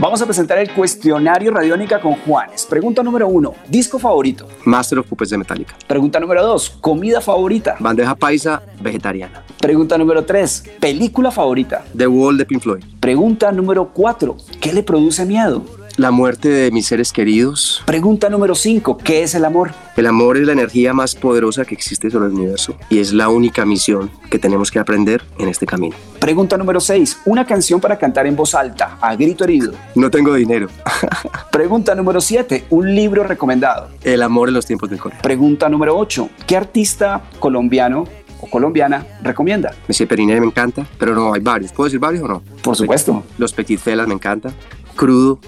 Vamos 0.00 0.22
a 0.22 0.26
presentar 0.26 0.58
el 0.58 0.70
cuestionario 0.72 1.50
Radiónica 1.50 2.00
con 2.00 2.14
Juanes. 2.14 2.64
Pregunta 2.66 3.02
número 3.02 3.26
uno, 3.26 3.54
disco 3.68 3.98
favorito. 3.98 4.46
Master 4.64 5.00
of 5.00 5.08
Puppets 5.08 5.30
de 5.30 5.38
Metallica. 5.38 5.74
Pregunta 5.88 6.20
número 6.20 6.40
dos, 6.46 6.70
comida 6.70 7.20
favorita. 7.20 7.74
Bandeja 7.80 8.14
paisa 8.14 8.62
vegetariana. 8.80 9.42
Pregunta 9.60 9.98
número 9.98 10.24
tres, 10.24 10.62
película 10.78 11.32
favorita. 11.32 11.84
The 11.96 12.06
Wall 12.06 12.38
de 12.38 12.46
Pink 12.46 12.62
Floyd. 12.62 12.84
Pregunta 13.00 13.50
número 13.50 13.88
cuatro, 13.92 14.36
¿qué 14.60 14.72
le 14.72 14.84
produce 14.84 15.26
miedo? 15.26 15.64
La 15.98 16.12
muerte 16.12 16.48
de 16.48 16.70
mis 16.70 16.86
seres 16.86 17.12
queridos. 17.12 17.82
Pregunta 17.84 18.30
número 18.30 18.54
5. 18.54 18.98
¿Qué 18.98 19.24
es 19.24 19.34
el 19.34 19.44
amor? 19.44 19.72
El 19.96 20.06
amor 20.06 20.36
es 20.36 20.46
la 20.46 20.52
energía 20.52 20.94
más 20.94 21.16
poderosa 21.16 21.64
que 21.64 21.74
existe 21.74 22.08
sobre 22.08 22.28
el 22.28 22.34
universo 22.34 22.76
y 22.88 23.00
es 23.00 23.12
la 23.12 23.28
única 23.28 23.66
misión 23.66 24.08
que 24.30 24.38
tenemos 24.38 24.70
que 24.70 24.78
aprender 24.78 25.24
en 25.40 25.48
este 25.48 25.66
camino. 25.66 25.96
Pregunta 26.20 26.56
número 26.56 26.78
6. 26.78 27.22
Una 27.24 27.44
canción 27.44 27.80
para 27.80 27.98
cantar 27.98 28.28
en 28.28 28.36
voz 28.36 28.54
alta, 28.54 28.96
a 29.00 29.16
grito 29.16 29.42
herido. 29.42 29.72
No 29.96 30.08
tengo 30.08 30.34
dinero. 30.34 30.68
Pregunta 31.50 31.96
número 31.96 32.20
7. 32.20 32.66
Un 32.70 32.94
libro 32.94 33.24
recomendado. 33.24 33.88
El 34.04 34.22
amor 34.22 34.50
en 34.50 34.54
los 34.54 34.66
tiempos 34.66 34.88
del 34.90 35.00
colegio. 35.00 35.20
Pregunta 35.20 35.68
número 35.68 35.98
8. 35.98 36.30
¿Qué 36.46 36.56
artista 36.56 37.22
colombiano 37.40 38.04
o 38.40 38.48
colombiana 38.48 39.04
recomienda? 39.20 39.74
Monsieur 39.88 40.08
Periné 40.08 40.38
me 40.38 40.46
encanta, 40.46 40.86
pero 40.96 41.12
no, 41.16 41.34
hay 41.34 41.40
varios. 41.40 41.72
¿Puedo 41.72 41.88
decir 41.88 41.98
varios 41.98 42.22
o 42.22 42.28
no? 42.28 42.42
Por 42.62 42.76
supuesto. 42.76 43.24
Los 43.36 43.52
Petit 43.52 43.80
Felas 43.80 44.06
me 44.06 44.14
encanta. 44.14 44.52
Crudo, 44.94 45.38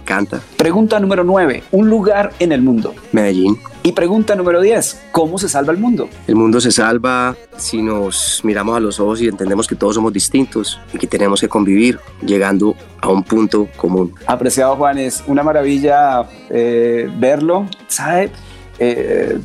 canta. 0.00 0.40
Pregunta 0.56 0.98
número 1.00 1.24
9. 1.24 1.64
Un 1.72 1.88
lugar 1.88 2.32
en 2.38 2.52
el 2.52 2.62
mundo. 2.62 2.94
Medellín. 3.12 3.58
Y 3.82 3.92
pregunta 3.92 4.34
número 4.34 4.60
10. 4.60 5.08
¿Cómo 5.12 5.38
se 5.38 5.48
salva 5.48 5.72
el 5.72 5.78
mundo? 5.78 6.08
El 6.26 6.36
mundo 6.36 6.60
se 6.60 6.70
salva 6.70 7.36
si 7.56 7.80
nos 7.80 8.40
miramos 8.44 8.76
a 8.76 8.80
los 8.80 9.00
ojos 9.00 9.20
y 9.22 9.28
entendemos 9.28 9.66
que 9.66 9.74
todos 9.74 9.94
somos 9.94 10.12
distintos 10.12 10.78
y 10.92 10.98
que 10.98 11.06
tenemos 11.06 11.40
que 11.40 11.48
convivir 11.48 11.98
llegando 12.24 12.74
a 13.00 13.08
un 13.08 13.22
punto 13.22 13.68
común. 13.76 14.14
Apreciado 14.26 14.76
Juan, 14.76 14.98
es 14.98 15.24
una 15.26 15.42
maravilla 15.42 16.26
eh, 16.50 17.10
verlo. 17.18 17.66
¿Sabe? 17.88 18.30
Eh, 18.78 19.38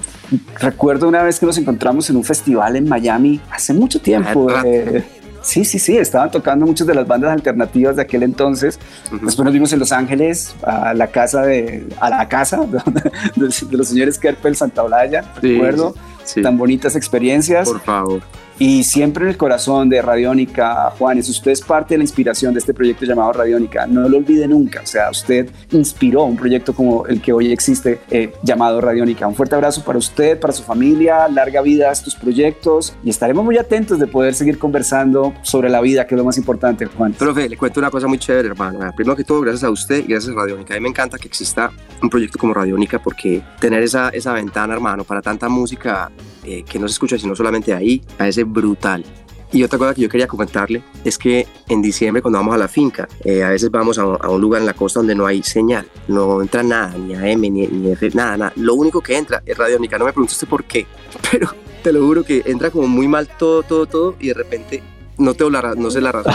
recuerdo 0.60 1.10
una 1.10 1.22
vez 1.22 1.40
que 1.40 1.46
nos 1.46 1.58
encontramos 1.58 2.10
en 2.10 2.16
un 2.16 2.24
festival 2.24 2.78
en 2.78 2.88
Miami 2.88 3.42
hace 3.52 3.74
mucho 3.74 4.00
tiempo. 4.00 4.48
Eh, 4.64 5.04
Sí, 5.46 5.64
sí, 5.64 5.78
sí, 5.78 5.96
estaban 5.96 6.32
tocando 6.32 6.66
muchas 6.66 6.88
de 6.88 6.96
las 6.96 7.08
bandas 7.08 7.32
alternativas 7.32 7.96
de 7.96 8.02
aquel 8.02 8.24
entonces. 8.24 8.80
Después 9.12 9.46
nos 9.46 9.54
vimos 9.54 9.72
en 9.74 9.80
Los 9.80 9.92
Ángeles, 9.92 10.56
a 10.64 10.94
la 10.96 11.08
casa 11.08 11.44
de, 11.44 11.88
a 12.00 12.10
la 12.10 12.28
casa 12.28 12.62
de, 13.36 13.52
los 13.72 13.88
señores 13.88 14.18
Kerpel 14.18 14.56
Santaolalla, 14.56 15.24
recuerdo. 15.42 15.94
Tan 16.42 16.58
bonitas 16.58 16.96
experiencias. 16.96 17.70
Por 17.70 17.80
favor 17.82 18.24
y 18.60 18.84
siempre 18.84 19.24
en 19.24 19.30
el 19.32 19.38
corazón 19.38 19.90
de 19.90 20.02
Radiónica, 20.02 20.92
Juanes, 20.98 21.30
usted 21.30 21.52
es 21.52 21.62
parte 21.62 21.94
de 21.94 22.00
la 22.00 22.04
inspiración 22.04 22.54
de 22.54 22.60
este 22.60 22.74
proyecto 22.74 23.06
llamado 23.06 23.34
Radiónica, 23.34 23.86
no 23.86 24.08
lo 24.08 24.18
olvide 24.18 24.48
nunca, 24.48 24.82
o 24.82 24.86
sea, 24.86 25.10
usted 25.10 25.50
inspiró 25.72 26.24
un 26.24 26.38
proyecto 26.38 26.74
como 26.74 27.06
el 27.08 27.22
que 27.22 27.34
hoy 27.34 27.52
existe 27.52 28.00
eh, 28.10 28.32
llamado 28.44 28.82
Radiónica. 28.82 29.28
Un 29.28 29.36
fuerte 29.36 29.56
abrazo 29.56 29.84
para 29.84 29.98
usted, 29.98 30.40
para 30.40 30.54
su 30.54 30.64
familia, 30.64 31.28
larga 31.28 31.62
vida 31.62 31.90
a 31.90 31.92
estos 31.92 32.16
proyectos 32.16 32.96
y 33.04 33.10
estaremos 33.10 33.44
muy 33.44 33.58
atentos 33.58 34.00
de 34.00 34.08
poder 34.08 34.34
seguir 34.34 34.58
conversando 34.58 35.34
sobre 35.42 35.70
la 35.70 35.82
vida, 35.82 36.06
que 36.08 36.16
es 36.16 36.18
lo 36.18 36.26
más 36.26 36.38
importante, 36.38 36.86
Juan. 36.86 37.14
Profe, 37.14 37.50
le 37.50 37.58
cuento 37.58 37.80
una 37.80 37.90
cosa 37.90 38.08
muy 38.08 38.18
chévere, 38.18 38.50
hermano. 38.50 38.80
Primero 38.96 39.16
que 39.16 39.24
todo, 39.24 39.42
gracias 39.42 39.64
a 39.64 39.70
usted 39.70 40.00
y 40.00 40.12
gracias 40.12 40.36
a 40.36 40.40
Radiónica. 40.40 40.74
A 40.74 40.78
mí 40.78 40.84
me 40.84 40.90
encanta 40.90 41.18
que 41.18 41.28
exista 41.28 41.72
un 42.02 42.10
proyecto 42.10 42.40
como 42.40 42.54
Radiónica 42.54 43.00
porque 43.00 43.42
tener 43.60 43.84
esa, 43.84 44.10
esa 44.10 44.34
ventana, 44.34 44.74
hermano, 44.74 45.04
para 45.04 45.22
tanta 45.22 45.50
música 45.50 46.12
eh, 46.46 46.64
que 46.64 46.80
no 46.80 46.88
se 46.88 46.94
escucha 46.94 47.18
sino 47.18 47.36
solamente 47.36 47.74
ahí, 47.74 48.02
a 48.18 48.28
ese 48.28 48.44
brutal. 48.44 49.04
Y 49.52 49.64
otra 49.64 49.78
cosa 49.80 49.94
que 49.94 50.02
yo 50.02 50.10
quería 50.10 50.28
comentarle 50.28 50.84
es 51.04 51.18
que 51.18 51.48
en 51.70 51.82
diciembre 51.82 52.22
cuando 52.22 52.40
vamos 52.40 52.56
a 52.56 52.58
la 52.58 52.68
finca, 52.68 53.08
eh, 53.24 53.44
a 53.44 53.50
veces 53.50 53.72
vamos 53.72 53.98
a, 53.98 54.06
un 54.06 54.42
lugar 54.42 54.62
en 54.62 54.66
la 54.66 54.74
costa 54.74 55.00
donde 55.00 55.16
no 55.16 55.26
hay 55.26 55.44
señal, 55.44 55.88
no 56.08 56.42
entra 56.42 56.62
nada, 56.62 56.98
ni 56.98 57.16
AM, 57.16 57.42
ni, 57.42 57.68
ni 57.68 57.92
F, 57.92 58.10
nada, 58.14 58.38
nada. 58.38 58.54
Lo 58.58 58.74
único 58.74 59.02
que 59.02 59.18
entra 59.18 59.42
es 59.46 59.58
radiónica. 59.58 59.98
No 59.98 60.06
me 60.06 60.12
pregunte 60.12 60.34
usted 60.34 60.48
por 60.48 60.66
qué, 60.66 60.86
pero 61.32 61.50
te 61.84 61.94
lo 61.94 62.06
juro 62.06 62.24
que 62.24 62.42
entra 62.46 62.70
como 62.70 62.88
muy 62.88 63.08
mal 63.08 63.28
todo, 63.28 63.64
todo, 63.64 63.86
todo 63.86 64.16
y 64.20 64.28
de 64.30 64.34
repente 64.34 64.84
no, 65.18 65.34
tengo 65.36 65.52
la, 65.52 65.74
no 65.76 65.90
sé 65.90 66.02
la 66.02 66.12
razón 66.12 66.34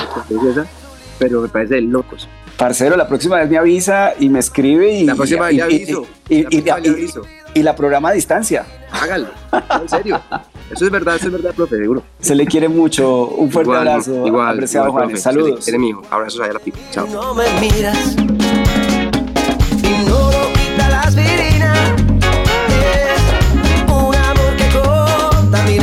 pero 1.20 1.42
me 1.42 1.48
parece 1.48 1.74
de 1.74 1.82
locos. 1.82 2.26
Parcero, 2.56 2.96
la 2.96 3.06
próxima 3.06 3.36
vez 3.36 3.48
me 3.50 3.58
avisa 3.58 4.14
y 4.18 4.30
me 4.30 4.38
escribe 4.38 4.90
y... 4.90 5.04
La 5.04 5.14
próxima 5.14 5.46
vez 5.46 5.56
le 5.56 5.62
aviso. 5.62 6.06
Y, 6.30 6.56
y, 6.56 6.62
la 7.54 7.74
programa 7.74 8.10
a 8.10 8.12
distancia. 8.12 8.64
Hágalo, 8.90 9.28
en 9.80 9.88
serio. 9.88 10.20
Eso 10.70 10.84
es 10.84 10.90
verdad, 10.90 11.16
eso 11.16 11.26
es 11.26 11.32
verdad, 11.32 11.52
profe, 11.54 11.76
seguro. 11.76 12.02
Se 12.20 12.34
le 12.34 12.46
quiere 12.46 12.68
mucho. 12.68 13.26
Un 13.26 13.50
fuerte 13.50 13.74
abrazo. 13.74 14.26
Igual, 14.26 14.54
apreciado 14.54 14.92
Juan. 14.92 15.16
Saludos. 15.16 15.64
Se 15.64 15.72
le 15.72 15.78
quiere, 15.78 15.98
Abrazos 16.10 16.40
allá 16.40 16.50
a 16.50 16.54
la 16.54 16.60
pipa. 16.60 16.78
Chao. 16.92 17.06
No 17.08 17.34
me 17.34 17.44
miras. 17.60 18.14
Y 19.82 20.08
no 20.08 20.30
lo 20.30 20.52
quita 20.52 20.88
la 20.88 21.00
aspirina. 21.02 21.96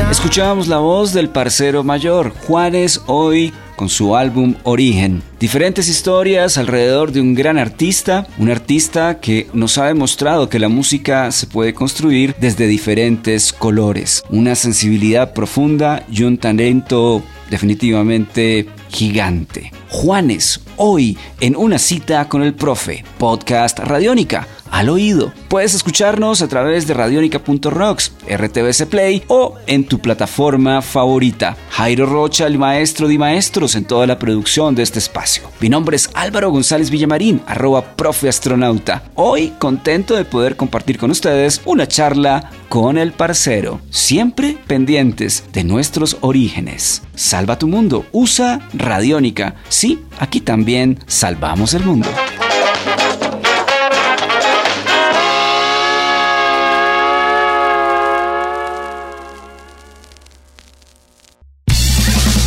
Escuchábamos 0.10 0.68
la 0.68 0.78
voz 0.78 1.14
del 1.14 1.30
parcero 1.30 1.84
mayor, 1.84 2.32
Juárez, 2.48 3.02
hoy 3.06 3.54
con 3.78 3.88
su 3.88 4.18
álbum 4.18 4.56
Origen. 4.64 5.24
Diferentes 5.40 5.88
historias 5.88 6.58
alrededor 6.58 7.14
de 7.14 7.22
un 7.22 7.34
gran 7.34 7.58
artista, 7.58 8.28
un 8.38 8.50
artista 8.50 9.22
que 9.22 9.48
nos 9.54 9.78
ha 9.78 9.86
demostrado 9.86 10.50
que 10.50 10.60
la 10.60 10.68
música 10.68 11.32
se 11.32 11.48
puede 11.48 11.74
construir 11.74 12.36
desde 12.42 12.68
diferentes 12.68 13.54
colores, 13.54 14.24
una 14.30 14.56
sensibilidad 14.56 15.34
profunda 15.34 16.06
y 16.12 16.24
un 16.24 16.38
talento 16.38 17.24
definitivamente 17.50 18.68
gigante. 18.90 19.72
Juanes, 19.90 20.62
hoy 20.76 21.18
en 21.40 21.56
una 21.56 21.80
cita 21.80 22.28
con 22.28 22.44
el 22.44 22.54
profe, 22.54 23.04
podcast 23.18 23.80
Radiónica 23.80 24.48
al 24.72 24.90
oído. 24.90 25.34
Puedes 25.48 25.74
escucharnos 25.74 26.42
a 26.42 26.48
través 26.48 26.88
de 26.88 26.94
radionica.rocks, 26.94 28.14
RTBC 28.30 28.86
Play 28.88 29.24
o 29.28 29.56
en 29.66 29.86
tu 29.86 30.00
plataforma 30.00 30.82
favorita. 30.82 31.56
Jairo 31.72 32.06
Rocha, 32.06 32.48
el 32.48 32.58
maestro 32.58 33.08
de 33.08 33.18
maestros 33.18 33.76
en 33.76 33.86
toda 33.86 34.08
la 34.08 34.20
producción 34.20 34.76
de 34.76 34.84
este 34.84 35.00
espacio. 35.00 35.50
Mi 35.60 35.70
nombre 35.70 35.96
es 35.96 36.10
Álvaro 36.14 36.52
González 36.52 36.90
Villamarín, 36.90 37.42
arroba 37.48 37.96
profe 37.96 38.30
astronauta. 38.30 39.04
Hoy 39.16 39.54
contento 39.58 40.16
de 40.16 40.26
poder 40.26 40.56
compartir 40.56 40.98
con 40.98 41.12
ustedes 41.12 41.62
una 41.66 41.88
charla 41.88 42.52
con 42.70 42.98
el 42.98 43.14
parcero, 43.14 43.80
siempre 43.90 44.58
pendientes 44.68 45.46
de 45.54 45.64
nuestros 45.64 46.18
orígenes. 46.22 47.04
Salva 47.16 47.58
tu 47.58 47.68
mundo, 47.68 48.06
usa 48.12 48.68
Radiónica. 48.74 49.56
Sí, 49.78 50.04
aquí 50.18 50.42
también 50.42 50.98
salvamos 51.06 51.76
el 51.76 51.84
mundo. 51.84 52.10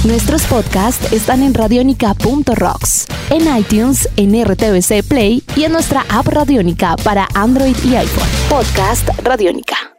Nuestros 0.04 0.42
podcasts 0.46 1.12
están 1.12 1.44
en 1.44 1.54
radionica.rocks, 1.54 3.06
en 3.30 3.56
iTunes, 3.56 4.08
en 4.16 4.44
RTVC 4.44 5.06
Play 5.06 5.44
y 5.54 5.62
en 5.62 5.70
nuestra 5.70 6.04
app 6.08 6.26
Radionica 6.26 6.96
para 6.96 7.28
Android 7.34 7.76
y 7.84 7.94
iPhone. 7.94 8.28
Podcast 8.48 9.08
Radionica. 9.22 9.90